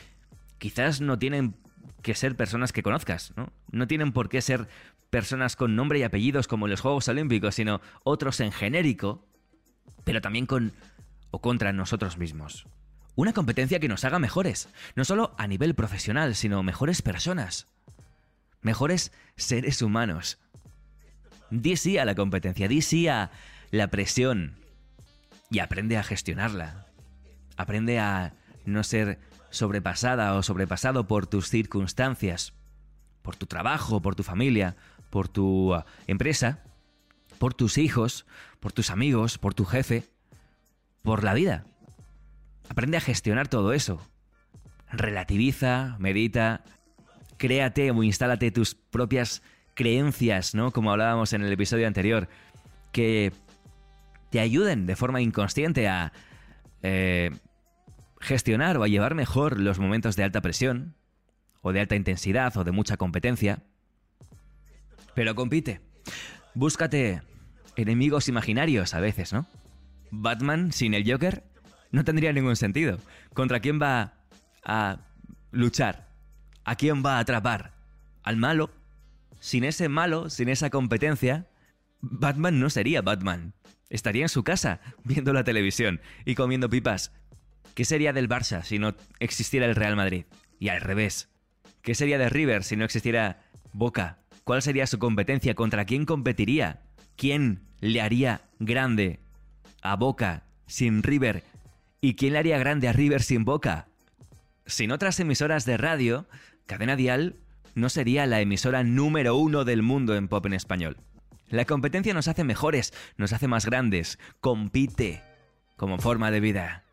quizás 0.57 1.01
no 1.01 1.19
tienen 1.19 1.55
que 2.01 2.15
ser 2.15 2.35
personas 2.35 2.71
que 2.71 2.81
conozcas, 2.81 3.33
¿no? 3.35 3.51
No 3.71 3.87
tienen 3.87 4.13
por 4.13 4.29
qué 4.29 4.41
ser 4.41 4.67
personas 5.09 5.55
con 5.55 5.75
nombre 5.75 5.99
y 5.99 6.03
apellidos 6.03 6.47
como 6.47 6.65
en 6.65 6.71
los 6.71 6.81
Juegos 6.81 7.07
Olímpicos, 7.07 7.55
sino 7.55 7.81
otros 8.03 8.39
en 8.39 8.51
genérico, 8.51 9.25
pero 10.05 10.21
también 10.21 10.45
con 10.45 10.71
o 11.31 11.41
contra 11.41 11.73
nosotros 11.73 12.17
mismos. 12.17 12.65
Una 13.19 13.33
competencia 13.33 13.81
que 13.81 13.89
nos 13.89 14.05
haga 14.05 14.17
mejores, 14.17 14.69
no 14.95 15.03
solo 15.03 15.35
a 15.37 15.45
nivel 15.45 15.75
profesional, 15.75 16.35
sino 16.35 16.63
mejores 16.63 17.01
personas, 17.01 17.67
mejores 18.61 19.11
seres 19.35 19.81
humanos. 19.81 20.39
Di 21.49 21.75
sí 21.75 21.97
a 21.97 22.05
la 22.05 22.15
competencia, 22.15 22.69
di 22.69 22.81
sí 22.81 23.09
a 23.09 23.29
la 23.71 23.89
presión 23.89 24.55
y 25.51 25.59
aprende 25.59 25.97
a 25.97 26.03
gestionarla. 26.03 26.85
Aprende 27.57 27.99
a 27.99 28.35
no 28.63 28.85
ser 28.85 29.19
sobrepasada 29.49 30.33
o 30.35 30.41
sobrepasado 30.41 31.05
por 31.05 31.27
tus 31.27 31.49
circunstancias, 31.49 32.53
por 33.21 33.35
tu 33.35 33.47
trabajo, 33.47 34.01
por 34.01 34.15
tu 34.15 34.23
familia, 34.23 34.77
por 35.09 35.27
tu 35.27 35.75
uh, 35.75 35.83
empresa, 36.07 36.63
por 37.37 37.53
tus 37.53 37.79
hijos, 37.79 38.25
por 38.61 38.71
tus 38.71 38.89
amigos, 38.89 39.37
por 39.37 39.53
tu 39.53 39.65
jefe, 39.65 40.05
por 41.03 41.25
la 41.25 41.33
vida. 41.33 41.65
Aprende 42.79 42.95
a 42.95 43.01
gestionar 43.01 43.49
todo 43.49 43.73
eso. 43.73 44.01
Relativiza, 44.89 45.97
medita, 45.99 46.63
créate 47.35 47.91
o 47.91 48.03
instálate 48.03 48.51
tus 48.51 48.73
propias 48.73 49.43
creencias, 49.73 50.55
¿no? 50.55 50.71
Como 50.71 50.89
hablábamos 50.89 51.33
en 51.33 51.41
el 51.41 51.51
episodio 51.51 51.87
anterior, 51.87 52.29
que 52.93 53.33
te 54.29 54.39
ayuden 54.39 54.85
de 54.85 54.95
forma 54.95 55.19
inconsciente 55.19 55.89
a 55.89 56.13
eh, 56.81 57.31
gestionar 58.21 58.77
o 58.77 58.83
a 58.83 58.87
llevar 58.87 59.13
mejor 59.13 59.59
los 59.59 59.77
momentos 59.77 60.15
de 60.15 60.23
alta 60.23 60.39
presión, 60.39 60.95
o 61.61 61.73
de 61.73 61.81
alta 61.81 61.97
intensidad, 61.97 62.55
o 62.55 62.63
de 62.63 62.71
mucha 62.71 62.95
competencia. 62.95 63.61
Pero 65.15 65.35
compite. 65.35 65.81
Búscate 66.53 67.23
enemigos 67.75 68.29
imaginarios 68.29 68.93
a 68.93 69.01
veces, 69.01 69.33
¿no? 69.33 69.47
Batman 70.11 70.71
sin 70.71 70.93
el 70.93 71.03
Joker 71.05 71.48
no 71.91 72.03
tendría 72.03 72.33
ningún 72.33 72.55
sentido. 72.55 72.99
¿Contra 73.33 73.59
quién 73.59 73.81
va 73.81 74.13
a 74.63 74.99
luchar? 75.51 76.09
¿A 76.63 76.75
quién 76.75 77.03
va 77.03 77.17
a 77.17 77.19
atrapar? 77.19 77.73
¿Al 78.23 78.37
malo? 78.37 78.71
Sin 79.39 79.63
ese 79.63 79.89
malo, 79.89 80.29
sin 80.29 80.49
esa 80.49 80.69
competencia, 80.69 81.47
Batman 82.01 82.59
no 82.59 82.69
sería 82.69 83.01
Batman. 83.01 83.53
Estaría 83.89 84.23
en 84.23 84.29
su 84.29 84.43
casa, 84.43 84.81
viendo 85.03 85.33
la 85.33 85.43
televisión 85.43 86.01
y 86.25 86.35
comiendo 86.35 86.69
pipas. 86.69 87.11
¿Qué 87.73 87.85
sería 87.85 88.13
del 88.13 88.29
Barça 88.29 88.63
si 88.63 88.77
no 88.77 88.95
existiera 89.19 89.65
el 89.65 89.75
Real 89.75 89.95
Madrid? 89.95 90.25
Y 90.59 90.69
al 90.69 90.81
revés. 90.81 91.29
¿Qué 91.81 91.95
sería 91.95 92.17
de 92.17 92.29
River 92.29 92.63
si 92.63 92.75
no 92.75 92.85
existiera 92.85 93.41
Boca? 93.71 94.19
¿Cuál 94.43 94.61
sería 94.61 94.87
su 94.87 94.99
competencia? 94.99 95.55
¿Contra 95.55 95.85
quién 95.85 96.05
competiría? 96.05 96.81
¿Quién 97.15 97.67
le 97.79 98.01
haría 98.01 98.41
grande 98.59 99.21
a 99.81 99.95
Boca 99.95 100.43
sin 100.67 101.03
River 101.03 101.43
¿Y 102.01 102.15
quién 102.15 102.33
le 102.33 102.39
haría 102.39 102.57
grande 102.57 102.87
a 102.87 102.93
River 102.93 103.21
sin 103.21 103.43
boca? 103.43 103.87
Sin 104.65 104.91
otras 104.91 105.19
emisoras 105.19 105.65
de 105.65 105.77
radio, 105.77 106.27
Cadena 106.65 106.95
Dial 106.95 107.35
no 107.75 107.89
sería 107.89 108.25
la 108.25 108.39
emisora 108.39 108.83
número 108.83 109.35
uno 109.35 109.65
del 109.65 109.81
mundo 109.81 110.15
en 110.15 110.27
pop 110.27 110.45
en 110.45 110.53
español. 110.53 110.97
La 111.49 111.65
competencia 111.65 112.13
nos 112.13 112.27
hace 112.27 112.43
mejores, 112.43 112.93
nos 113.17 113.33
hace 113.33 113.47
más 113.47 113.65
grandes, 113.65 114.17
compite 114.39 115.23
como 115.75 115.97
forma 115.97 116.31
de 116.31 116.39
vida. 116.39 116.83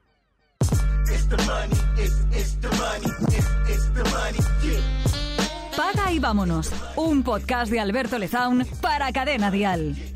Paga 5.77 6.12
y 6.12 6.19
vámonos, 6.19 6.73
un 6.97 7.23
podcast 7.23 7.71
de 7.71 7.81
Alberto 7.81 8.19
Lezaun 8.19 8.66
para 8.81 9.12
Cadena 9.12 9.51
Dial. 9.51 10.15